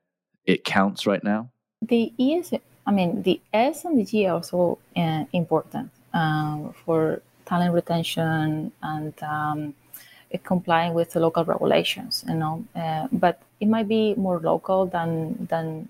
it 0.46 0.64
counts 0.64 1.08
right 1.08 1.24
now? 1.24 1.50
The 1.82 2.14
E 2.18 2.36
is, 2.36 2.54
I 2.86 2.92
mean, 2.92 3.22
the 3.24 3.40
S 3.54 3.86
and 3.86 3.98
the 4.00 4.06
G 4.06 4.28
are 4.28 4.36
also 4.36 4.78
uh, 4.96 5.26
important 5.34 5.90
um, 6.14 6.74
for 6.84 7.22
talent 7.46 7.74
retention 7.74 8.72
and 8.82 9.14
um, 9.24 9.74
complying 10.44 10.94
with 10.94 11.12
the 11.12 11.20
local 11.20 11.46
regulations. 11.46 12.26
You 12.28 12.36
know, 12.36 12.66
uh, 12.76 13.08
but 13.12 13.42
it 13.60 13.68
might 13.68 13.88
be 13.88 14.16
more 14.16 14.40
local 14.40 14.86
than 14.86 15.48
than 15.50 15.90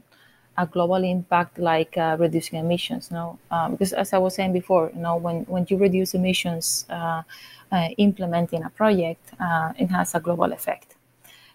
a 0.58 0.66
global 0.66 1.04
impact 1.04 1.60
like 1.60 1.98
uh, 1.98 2.16
reducing 2.20 2.60
emissions. 2.60 3.10
You 3.12 3.18
know, 3.18 3.40
um, 3.52 3.72
because 3.72 3.94
as 3.94 4.14
I 4.14 4.18
was 4.18 4.36
saying 4.36 4.54
before, 4.54 4.92
you 4.96 5.02
know, 5.02 5.18
when 5.18 5.44
when 5.46 5.66
you 5.70 5.78
reduce 5.78 6.14
emissions, 6.14 6.86
uh, 6.90 7.24
uh, 7.72 7.90
implementing 7.98 8.64
a 8.64 8.70
project, 8.70 9.34
uh, 9.40 9.74
it 9.78 9.88
has 9.88 10.16
a 10.16 10.20
global 10.20 10.54
effect. 10.54 10.96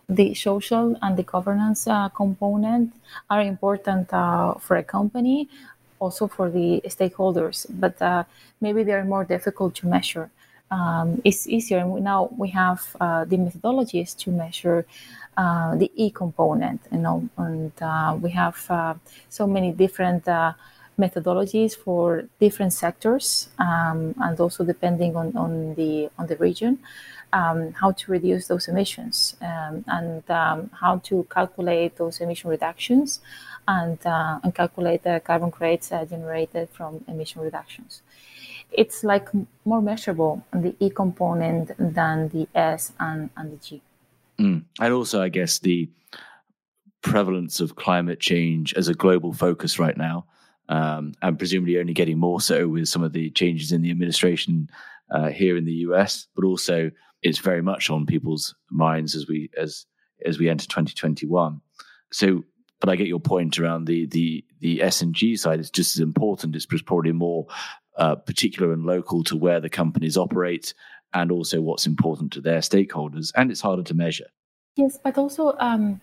The 0.08 0.34
social 0.34 0.96
and 1.02 1.16
the 1.16 1.22
governance 1.22 1.86
uh, 1.86 2.08
component 2.08 2.92
are 3.30 3.40
important 3.40 4.12
uh, 4.12 4.54
for 4.54 4.76
a 4.76 4.82
company, 4.82 5.48
also 6.00 6.26
for 6.26 6.50
the 6.50 6.82
stakeholders, 6.86 7.66
but 7.70 8.26
maybe 8.60 8.82
they 8.82 8.92
are 8.92 9.04
more 9.04 9.24
difficult 9.24 9.76
to 9.76 9.86
measure. 9.86 10.30
Um, 10.72 11.22
it's 11.24 11.48
easier. 11.48 11.78
And 11.78 12.02
now 12.02 12.28
we 12.36 12.48
have 12.50 12.80
the 13.00 13.36
methodologies 13.36 14.16
to 14.18 14.30
measure 14.30 14.84
uh, 15.36 15.74
the 15.76 15.90
E 15.94 16.10
component, 16.10 16.80
you 16.92 16.98
know, 16.98 17.28
and 17.36 17.72
uh, 17.80 18.16
we 18.20 18.30
have 18.30 18.58
uh, 18.68 18.94
so 19.28 19.46
many 19.46 19.72
different 19.72 20.26
uh, 20.28 20.52
methodologies 20.98 21.74
for 21.76 22.24
different 22.40 22.72
sectors 22.72 23.48
um, 23.58 24.14
and 24.20 24.38
also 24.38 24.64
depending 24.64 25.16
on, 25.16 25.34
on 25.36 25.74
the 25.76 26.10
on 26.18 26.26
the 26.26 26.36
region 26.36 26.78
um, 27.32 27.72
how 27.72 27.92
to 27.92 28.10
reduce 28.10 28.48
those 28.48 28.68
emissions 28.68 29.36
um, 29.40 29.82
and 29.86 30.30
um, 30.30 30.70
how 30.78 30.98
to 30.98 31.26
calculate 31.30 31.96
those 31.96 32.20
emission 32.20 32.50
reductions 32.50 33.20
and, 33.66 33.98
and 34.04 34.54
calculate 34.54 35.02
the 35.04 35.22
carbon 35.24 35.50
credits 35.50 35.88
generated 35.88 36.68
from 36.70 37.02
emission 37.08 37.40
reductions. 37.40 38.02
It's 38.72 39.02
like 39.02 39.28
more 39.64 39.80
measurable 39.80 40.44
the 40.52 40.74
E 40.80 40.90
component 40.90 41.72
than 41.78 42.28
the 42.28 42.46
S 42.54 42.92
and, 43.00 43.30
and 43.36 43.52
the 43.52 43.56
G. 43.56 43.80
Mm. 44.40 44.64
And 44.80 44.94
also, 44.94 45.22
I 45.22 45.28
guess, 45.28 45.58
the 45.58 45.90
prevalence 47.02 47.60
of 47.60 47.76
climate 47.76 48.20
change 48.20 48.74
as 48.74 48.88
a 48.88 48.94
global 48.94 49.32
focus 49.32 49.78
right 49.78 49.96
now, 49.96 50.26
um, 50.68 51.14
and 51.22 51.38
presumably 51.38 51.78
only 51.78 51.94
getting 51.94 52.18
more 52.18 52.40
so 52.40 52.68
with 52.68 52.88
some 52.88 53.02
of 53.02 53.12
the 53.12 53.30
changes 53.30 53.72
in 53.72 53.82
the 53.82 53.90
administration 53.90 54.70
uh, 55.10 55.28
here 55.28 55.56
in 55.56 55.64
the 55.64 55.84
US, 55.86 56.26
but 56.34 56.44
also 56.44 56.90
it's 57.22 57.38
very 57.38 57.62
much 57.62 57.90
on 57.90 58.06
people's 58.06 58.54
minds 58.70 59.14
as 59.14 59.28
we 59.28 59.50
as 59.56 59.86
as 60.24 60.38
we 60.38 60.48
enter 60.48 60.66
2021. 60.66 61.60
So, 62.12 62.44
but 62.80 62.88
I 62.88 62.96
get 62.96 63.08
your 63.08 63.20
point 63.20 63.58
around 63.58 63.86
the 63.86 64.06
the 64.06 64.44
the 64.60 64.82
S 64.82 65.02
and 65.02 65.14
G 65.14 65.36
side. 65.36 65.60
It's 65.60 65.70
just 65.70 65.96
as 65.96 66.00
important. 66.00 66.56
It's 66.56 66.66
probably 66.66 67.12
more 67.12 67.46
uh, 67.96 68.14
particular 68.14 68.72
and 68.72 68.84
local 68.84 69.24
to 69.24 69.36
where 69.36 69.60
the 69.60 69.68
companies 69.68 70.16
operate, 70.16 70.72
and 71.14 71.30
also 71.30 71.60
what's 71.60 71.86
important 71.86 72.32
to 72.32 72.40
their 72.40 72.60
stakeholders. 72.60 73.32
And 73.36 73.50
it's 73.50 73.60
harder 73.60 73.82
to 73.82 73.94
measure. 73.94 74.28
Yes, 74.76 74.98
but 75.02 75.18
also. 75.18 75.56
Um, 75.58 76.00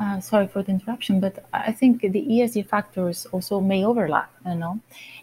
uh, 0.00 0.18
sorry 0.18 0.48
for 0.48 0.62
the 0.62 0.70
interruption, 0.70 1.20
but 1.20 1.44
I 1.52 1.72
think 1.72 2.00
the 2.00 2.08
ESG 2.08 2.66
factors 2.66 3.26
also 3.32 3.60
may 3.60 3.84
overlap, 3.84 4.32
you 4.46 4.54
know, 4.54 4.80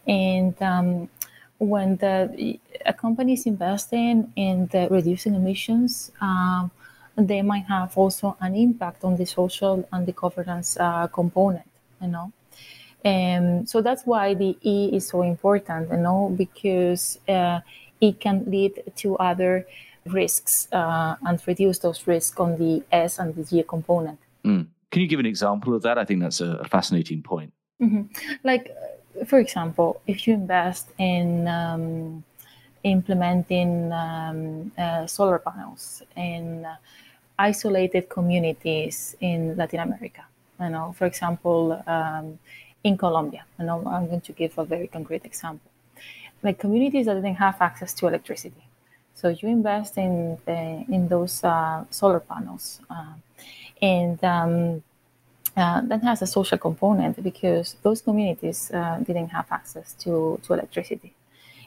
and 0.07 0.61
um, 0.61 1.09
when 1.57 1.95
the 1.97 2.59
a 2.85 2.93
company 2.93 3.33
is 3.33 3.45
investing 3.45 4.31
in 4.35 4.67
the 4.67 4.87
reducing 4.91 5.33
emissions, 5.33 6.11
um, 6.21 6.69
they 7.15 7.41
might 7.41 7.65
have 7.65 7.97
also 7.97 8.37
an 8.39 8.55
impact 8.55 9.03
on 9.03 9.15
the 9.15 9.25
social 9.25 9.87
and 9.91 10.05
the 10.05 10.11
governance 10.11 10.77
uh, 10.79 11.07
component. 11.07 11.65
You 12.01 12.09
know, 12.09 12.31
and 13.03 13.61
um, 13.61 13.65
so 13.65 13.81
that's 13.81 14.03
why 14.05 14.35
the 14.35 14.55
E 14.61 14.95
is 14.95 15.07
so 15.07 15.23
important. 15.23 15.89
You 15.89 15.97
know, 15.97 16.33
because 16.37 17.17
uh, 17.27 17.61
it 18.01 18.19
can 18.19 18.43
lead 18.47 18.83
to 18.97 19.15
other 19.17 19.65
risks 20.05 20.67
uh, 20.71 21.15
and 21.25 21.41
reduce 21.45 21.79
those 21.79 22.07
risks 22.07 22.39
on 22.39 22.57
the 22.57 22.83
S 22.91 23.19
and 23.19 23.35
the 23.35 23.43
G 23.43 23.63
component. 23.63 24.19
Mm. 24.45 24.67
Can 24.91 25.01
you 25.01 25.07
give 25.07 25.19
an 25.19 25.25
example 25.25 25.73
of 25.75 25.81
that? 25.81 25.97
I 25.97 26.05
think 26.05 26.21
that's 26.21 26.39
a 26.39 26.63
fascinating 26.65 27.21
point. 27.21 27.51
Mm-hmm. 27.81 28.03
Like 28.43 28.73
for 29.25 29.39
example, 29.39 30.01
if 30.07 30.27
you 30.27 30.33
invest 30.33 30.89
in 30.97 31.47
um, 31.47 32.23
implementing 32.83 33.91
um, 33.91 34.71
uh, 34.77 35.07
solar 35.07 35.39
panels 35.39 36.03
in 36.15 36.65
uh, 36.65 36.75
isolated 37.39 38.09
communities 38.09 39.15
in 39.19 39.55
Latin 39.55 39.79
America, 39.79 40.23
you 40.59 40.69
know, 40.69 40.93
for 40.97 41.05
example, 41.05 41.81
um, 41.87 42.39
in 42.83 42.97
Colombia, 42.97 43.43
you 43.59 43.65
know, 43.65 43.83
I'm 43.85 44.07
going 44.07 44.21
to 44.21 44.31
give 44.31 44.57
a 44.57 44.65
very 44.65 44.87
concrete 44.87 45.25
example, 45.25 45.71
like 46.43 46.59
communities 46.59 47.05
that 47.07 47.15
didn't 47.15 47.35
have 47.35 47.61
access 47.61 47.93
to 47.95 48.07
electricity. 48.07 48.63
So 49.15 49.29
you 49.29 49.49
invest 49.49 49.97
in 49.97 50.37
the, 50.45 50.85
in 50.89 51.07
those 51.07 51.43
uh, 51.43 51.85
solar 51.89 52.19
panels, 52.19 52.81
uh, 52.89 53.13
and 53.81 54.23
um, 54.23 54.83
uh, 55.55 55.81
that 55.81 56.03
has 56.03 56.21
a 56.21 56.27
social 56.27 56.57
component 56.57 57.21
because 57.23 57.75
those 57.81 58.01
communities 58.01 58.69
uh, 58.71 58.99
didn't 58.99 59.29
have 59.29 59.47
access 59.51 59.93
to, 59.95 60.39
to 60.43 60.53
electricity. 60.53 61.13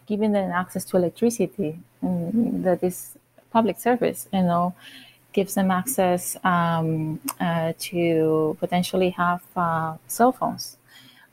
Giving 0.07 0.33
them 0.33 0.51
access 0.53 0.85
to 0.87 0.97
electricity 0.97 1.79
um, 2.03 2.63
that 2.63 2.83
is 2.85 3.17
public 3.51 3.79
service, 3.81 4.29
you 4.33 4.43
know, 4.43 4.75
gives 5.33 5.55
them 5.55 5.71
access 5.71 6.37
um, 6.45 7.21
uh, 7.41 7.73
to 7.79 8.57
potentially 8.61 9.11
have 9.11 9.43
uh, 9.57 9.97
cell 10.07 10.33
phones, 10.33 10.77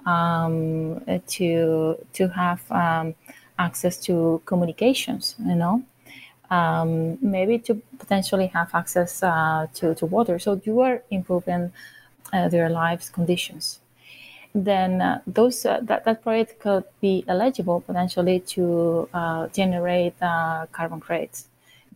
um, 0.08 1.02
to 1.28 1.98
to 2.14 2.28
have 2.30 2.62
um, 2.72 3.14
access 3.60 3.98
to 3.98 4.42
communications, 4.46 5.36
you 5.46 5.56
know, 5.56 5.84
um, 6.50 7.18
maybe 7.22 7.60
to 7.60 7.76
potentially 8.00 8.48
have 8.48 8.74
access 8.74 9.22
uh, 9.22 9.68
to, 9.74 9.94
to 9.96 10.06
water. 10.06 10.40
So 10.40 10.62
you 10.64 10.80
are 10.82 11.04
improving 11.12 11.72
uh, 12.34 12.48
their 12.50 12.70
lives 12.70 13.10
conditions. 13.10 13.80
Then 14.56 15.02
uh, 15.02 15.22
those 15.28 15.66
uh, 15.66 15.80
that, 15.84 16.06
that 16.06 16.24
project 16.24 16.60
could 16.60 16.86
be 17.02 17.24
eligible 17.28 17.82
potentially 17.82 18.40
to 18.56 19.10
uh, 19.14 19.48
generate 19.48 20.16
uh, 20.22 20.66
carbon 20.72 21.00
credits. 21.00 21.48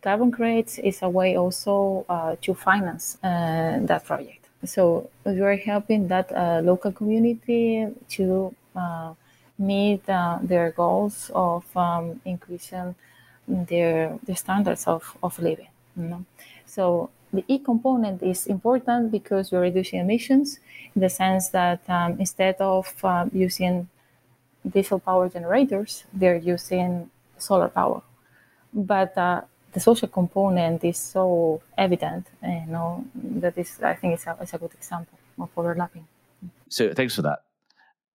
Carbon 0.02 0.30
credits 0.30 0.78
is 0.78 1.00
a 1.02 1.08
way 1.08 1.36
also 1.36 2.04
to 2.42 2.54
finance 2.54 3.18
that 3.22 4.02
project 4.04 4.41
so 4.64 5.10
we 5.24 5.40
are 5.40 5.56
helping 5.56 6.08
that 6.08 6.30
local 6.64 6.92
community 6.92 7.88
to 8.08 8.54
meet 9.58 10.04
their 10.06 10.72
goals 10.76 11.30
of 11.34 11.64
um, 11.76 12.20
increasing 12.24 12.94
their 13.46 14.18
the 14.24 14.34
standards 14.34 14.86
of, 14.86 15.16
of 15.22 15.38
living 15.38 15.68
you 15.96 16.04
know? 16.04 16.24
so 16.64 17.10
the 17.32 17.44
E 17.48 17.58
component 17.58 18.22
is 18.22 18.46
important 18.46 19.10
because 19.10 19.50
you're 19.50 19.62
reducing 19.62 20.00
emissions 20.00 20.58
in 20.94 21.00
the 21.00 21.08
sense 21.08 21.48
that 21.48 21.80
um, 21.88 22.20
instead 22.20 22.56
of 22.60 22.92
um, 23.04 23.30
using 23.32 23.88
diesel 24.68 24.98
power 25.00 25.28
generators, 25.28 26.04
they're 26.12 26.36
using 26.36 27.10
solar 27.38 27.68
power. 27.68 28.02
But 28.72 29.16
uh, 29.16 29.42
the 29.72 29.80
social 29.80 30.08
component 30.08 30.84
is 30.84 30.98
so 30.98 31.62
evident, 31.76 32.26
you 32.42 32.66
know, 32.68 33.04
that 33.14 33.56
is, 33.56 33.80
I 33.82 33.94
think 33.94 34.14
it's 34.14 34.26
a, 34.26 34.36
it's 34.40 34.54
a 34.54 34.58
good 34.58 34.74
example 34.74 35.18
of 35.40 35.48
overlapping. 35.56 36.06
So 36.68 36.92
thanks 36.92 37.14
for 37.14 37.22
that. 37.22 37.40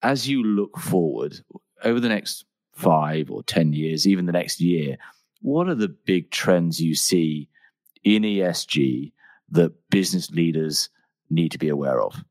As 0.04 0.28
you 0.28 0.44
look 0.44 0.78
forward 0.78 1.40
over 1.84 2.00
the 2.00 2.10
next 2.10 2.46
five 2.74 3.32
or 3.32 3.44
10 3.44 3.74
years, 3.74 4.08
even 4.08 4.28
the 4.28 4.32
next 4.32 4.62
year, 4.62 4.98
what 5.42 5.68
are 5.68 5.76
the 5.76 5.88
big 5.88 6.30
trends 6.30 6.80
you 6.82 6.96
see 6.96 7.50
in 8.04 8.24
ESG 8.24 9.12
that 9.52 9.74
business 9.90 10.30
leaders 10.32 10.90
need 11.30 11.52
to 11.52 11.58
be 11.58 11.70
aware 11.70 12.02
of? 12.02 12.24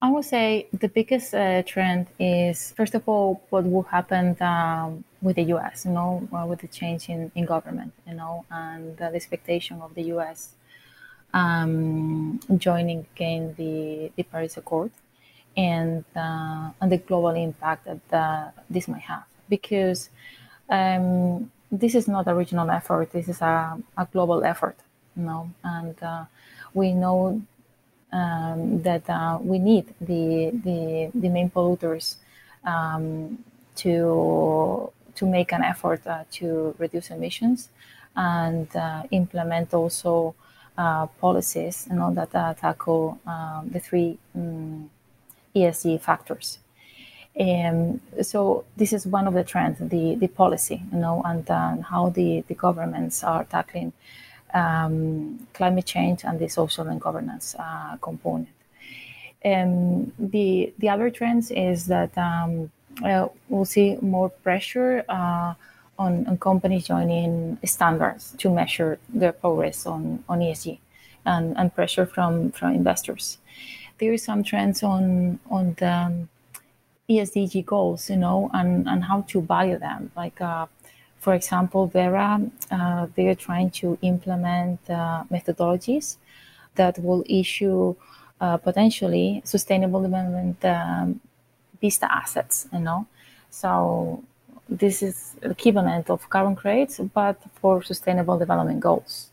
I 0.00 0.10
would 0.10 0.24
say 0.24 0.68
the 0.72 0.88
biggest 0.88 1.34
uh, 1.34 1.62
trend 1.62 2.08
is, 2.18 2.72
first 2.72 2.94
of 2.94 3.08
all, 3.08 3.42
what 3.48 3.64
will 3.64 3.84
happen 3.84 4.36
um, 4.42 5.04
with 5.24 5.36
the 5.36 5.46
US, 5.54 5.84
you 5.86 5.92
know, 5.98 6.28
uh, 6.32 6.46
with 6.50 6.60
the 6.60 6.68
change 6.68 7.08
in, 7.08 7.20
in 7.34 7.44
government, 7.54 7.92
you 8.06 8.14
know, 8.14 8.44
and 8.50 8.96
the 8.96 9.08
expectation 9.20 9.76
of 9.82 9.90
the 9.94 10.04
US 10.14 10.38
um, 11.32 12.38
joining 12.66 13.00
again 13.14 13.54
the, 13.56 14.12
the 14.16 14.22
Paris 14.22 14.56
Accord 14.56 14.92
and, 15.56 16.04
uh, 16.14 16.70
and 16.80 16.92
the 16.92 16.98
global 16.98 17.34
impact 17.48 17.88
that 18.10 18.52
this 18.70 18.86
might 18.86 19.06
have. 19.12 19.24
Because 19.48 20.10
um, 20.68 21.50
this 21.70 21.94
is 21.94 22.06
not 22.06 22.28
a 22.28 22.34
regional 22.34 22.70
effort, 22.70 23.10
this 23.12 23.28
is 23.28 23.40
a, 23.40 23.76
a 23.96 24.06
global 24.12 24.44
effort 24.44 24.76
you 25.16 25.22
know, 25.22 25.50
and 25.62 26.02
uh, 26.02 26.24
we 26.72 26.92
know 26.92 27.42
um, 28.12 28.82
that 28.82 29.08
uh, 29.08 29.38
we 29.40 29.58
need 29.58 29.86
the, 30.00 30.50
the, 30.64 31.10
the 31.14 31.28
main 31.28 31.50
polluters 31.50 32.16
um, 32.64 33.38
to, 33.76 34.90
to 35.16 35.26
make 35.26 35.52
an 35.52 35.62
effort 35.62 36.06
uh, 36.06 36.24
to 36.32 36.74
reduce 36.78 37.10
emissions 37.10 37.68
and 38.16 38.74
uh, 38.76 39.02
implement 39.10 39.74
also 39.74 40.34
uh, 40.76 41.06
policies 41.20 41.86
you 41.90 41.96
know, 41.96 42.12
that 42.14 42.32
tackle 42.58 43.18
um, 43.26 43.68
the 43.72 43.80
three 43.80 44.18
um, 44.34 44.90
ESG 45.54 46.00
factors. 46.00 46.58
Um, 47.38 48.00
so 48.22 48.64
this 48.76 48.92
is 48.92 49.06
one 49.06 49.26
of 49.26 49.34
the 49.34 49.42
trends, 49.42 49.78
the, 49.80 50.14
the 50.14 50.28
policy, 50.28 50.82
you 50.92 50.98
know, 50.98 51.22
and 51.24 51.48
uh, 51.50 51.76
how 51.82 52.10
the, 52.10 52.44
the 52.46 52.54
governments 52.54 53.24
are 53.24 53.44
tackling 53.44 53.92
um, 54.52 55.48
climate 55.52 55.84
change 55.84 56.24
and 56.24 56.38
the 56.38 56.48
social 56.48 56.86
and 56.86 57.00
governance 57.00 57.56
uh, 57.58 57.96
component. 58.00 58.48
Um, 59.44 60.12
the 60.18 60.72
the 60.78 60.88
other 60.88 61.10
trends 61.10 61.50
is 61.50 61.86
that 61.88 62.16
um, 62.16 62.70
we'll 63.48 63.64
see 63.64 63.96
more 64.00 64.28
pressure 64.28 65.04
uh, 65.08 65.54
on, 65.98 66.26
on, 66.26 66.38
companies 66.38 66.86
joining 66.86 67.58
standards 67.64 68.34
to 68.38 68.50
measure 68.50 68.98
their 69.08 69.32
progress 69.32 69.86
on, 69.86 70.22
on 70.28 70.40
ESG 70.40 70.78
and, 71.24 71.56
and 71.56 71.74
pressure 71.74 72.06
from, 72.06 72.50
from 72.52 72.74
investors. 72.74 73.38
There 73.98 74.12
is 74.12 74.24
some 74.24 74.42
trends 74.42 74.82
on 74.82 75.38
on 75.48 75.74
the 75.78 75.92
um, 75.92 76.28
ESG 77.08 77.64
goals, 77.64 78.10
you 78.10 78.16
know, 78.16 78.50
and, 78.52 78.88
and 78.88 79.04
how 79.04 79.22
to 79.28 79.40
value 79.40 79.78
them. 79.78 80.10
Like 80.16 80.40
uh, 80.40 80.66
for 81.24 81.32
example, 81.32 81.86
Verra, 81.86 82.38
uh, 82.70 83.06
they're 83.14 83.34
trying 83.34 83.70
to 83.70 83.96
implement 84.02 84.78
uh, 84.90 85.24
methodologies 85.30 86.18
that 86.74 86.98
will 86.98 87.24
issue 87.26 87.94
uh, 88.42 88.58
potentially 88.58 89.40
sustainable 89.44 90.02
development 90.02 90.62
um, 90.64 91.20
vista 91.84 92.06
assets, 92.20 92.56
you 92.72 92.82
know, 92.88 93.00
So 93.54 94.22
this 94.68 94.96
is 95.02 95.16
equivalent 95.42 96.10
of 96.10 96.28
carbon 96.28 96.56
credits, 96.56 96.98
but 96.98 97.36
for 97.60 97.82
sustainable 97.82 98.36
development 98.44 98.80
goals. 98.80 99.30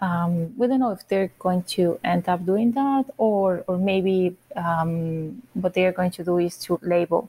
Um, 0.00 0.32
we 0.58 0.66
don't 0.66 0.80
know 0.80 0.90
if 0.90 1.06
they're 1.08 1.30
going 1.38 1.62
to 1.76 1.98
end 2.04 2.28
up 2.28 2.44
doing 2.44 2.72
that, 2.72 3.04
or 3.16 3.48
or 3.68 3.78
maybe 3.78 4.18
um, 4.56 5.42
what 5.62 5.72
they 5.74 5.84
are 5.86 5.92
going 6.00 6.10
to 6.18 6.24
do 6.24 6.38
is 6.38 6.58
to 6.66 6.78
label 6.82 7.22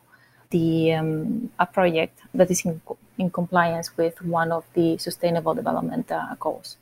the 0.49 0.93
um, 0.99 1.49
a 1.59 1.65
project 1.65 2.15
that 2.33 2.49
is 2.51 2.65
in, 2.65 2.81
in 3.17 3.29
compliance 3.29 3.87
with 3.99 4.15
one 4.21 4.51
of 4.51 4.63
the 4.73 4.97
sustainable 4.97 5.53
development 5.61 6.11
uh, 6.11 6.35
goals. 6.39 6.77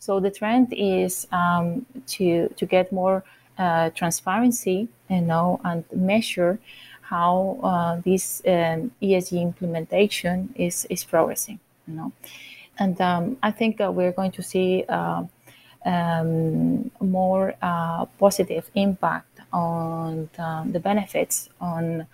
So 0.00 0.20
the 0.20 0.30
trend 0.30 0.66
is 0.76 1.26
um, 1.32 1.86
to 2.14 2.26
to 2.58 2.66
get 2.66 2.92
more 2.92 3.22
uh, 3.58 3.90
transparency, 4.00 4.88
you 5.08 5.22
know, 5.22 5.60
and 5.64 5.84
measure 5.94 6.58
how 7.12 7.58
uh, 7.62 8.00
this 8.04 8.40
um, 8.46 8.90
ESG 9.02 9.32
implementation 9.50 10.36
is 10.56 10.86
is 10.88 11.04
progressing, 11.04 11.58
you 11.86 11.94
know. 11.94 12.12
And 12.78 12.98
um, 13.00 13.36
I 13.42 13.50
think 13.50 13.80
uh, 13.80 13.92
we're 13.92 14.12
going 14.20 14.32
to 14.32 14.42
see 14.42 14.84
uh, 14.88 15.24
um, 15.84 16.90
more 17.00 17.54
uh, 17.60 18.06
positive 18.18 18.64
impact 18.74 19.40
on 19.52 20.30
the 20.72 20.80
benefits 20.80 21.50
on 21.60 22.06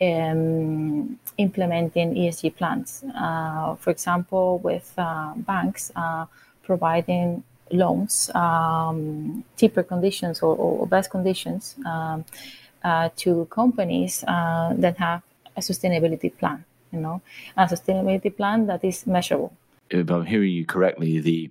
um, 0.00 1.18
implementing 1.36 2.14
ESG 2.14 2.56
plans. 2.56 3.04
Uh, 3.14 3.74
for 3.74 3.90
example, 3.90 4.58
with 4.64 4.88
uh, 4.96 5.34
banks 5.36 5.92
providing 6.62 7.42
loans, 7.72 8.30
um, 8.34 9.44
cheaper 9.58 9.82
conditions 9.82 10.40
or, 10.42 10.56
or 10.56 10.86
best 10.86 11.10
conditions 11.10 11.76
um, 11.84 12.24
to 12.82 13.46
companies 13.50 14.24
uh, 14.26 14.74
that 14.76 14.96
have 14.98 15.22
a 15.56 15.60
sustainability 15.60 16.36
plan. 16.36 16.64
You 16.92 17.00
know, 17.00 17.22
a 17.56 17.66
sustainability 17.66 18.36
plan 18.36 18.66
that 18.66 18.84
is 18.84 19.06
measurable. 19.06 19.52
If 19.90 20.10
I'm 20.10 20.26
hearing 20.26 20.52
you 20.52 20.66
correctly, 20.66 21.20
the 21.20 21.50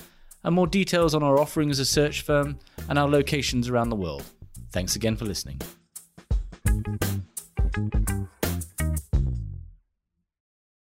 and 0.43 0.55
more 0.55 0.67
details 0.67 1.15
on 1.15 1.23
our 1.23 1.39
offering 1.39 1.69
as 1.69 1.79
a 1.79 1.85
search 1.85 2.21
firm 2.21 2.57
and 2.89 2.97
our 2.97 3.07
locations 3.07 3.69
around 3.69 3.89
the 3.89 3.95
world. 3.95 4.23
Thanks 4.71 4.95
again 4.95 5.15
for 5.15 5.25
listening. 5.25 5.61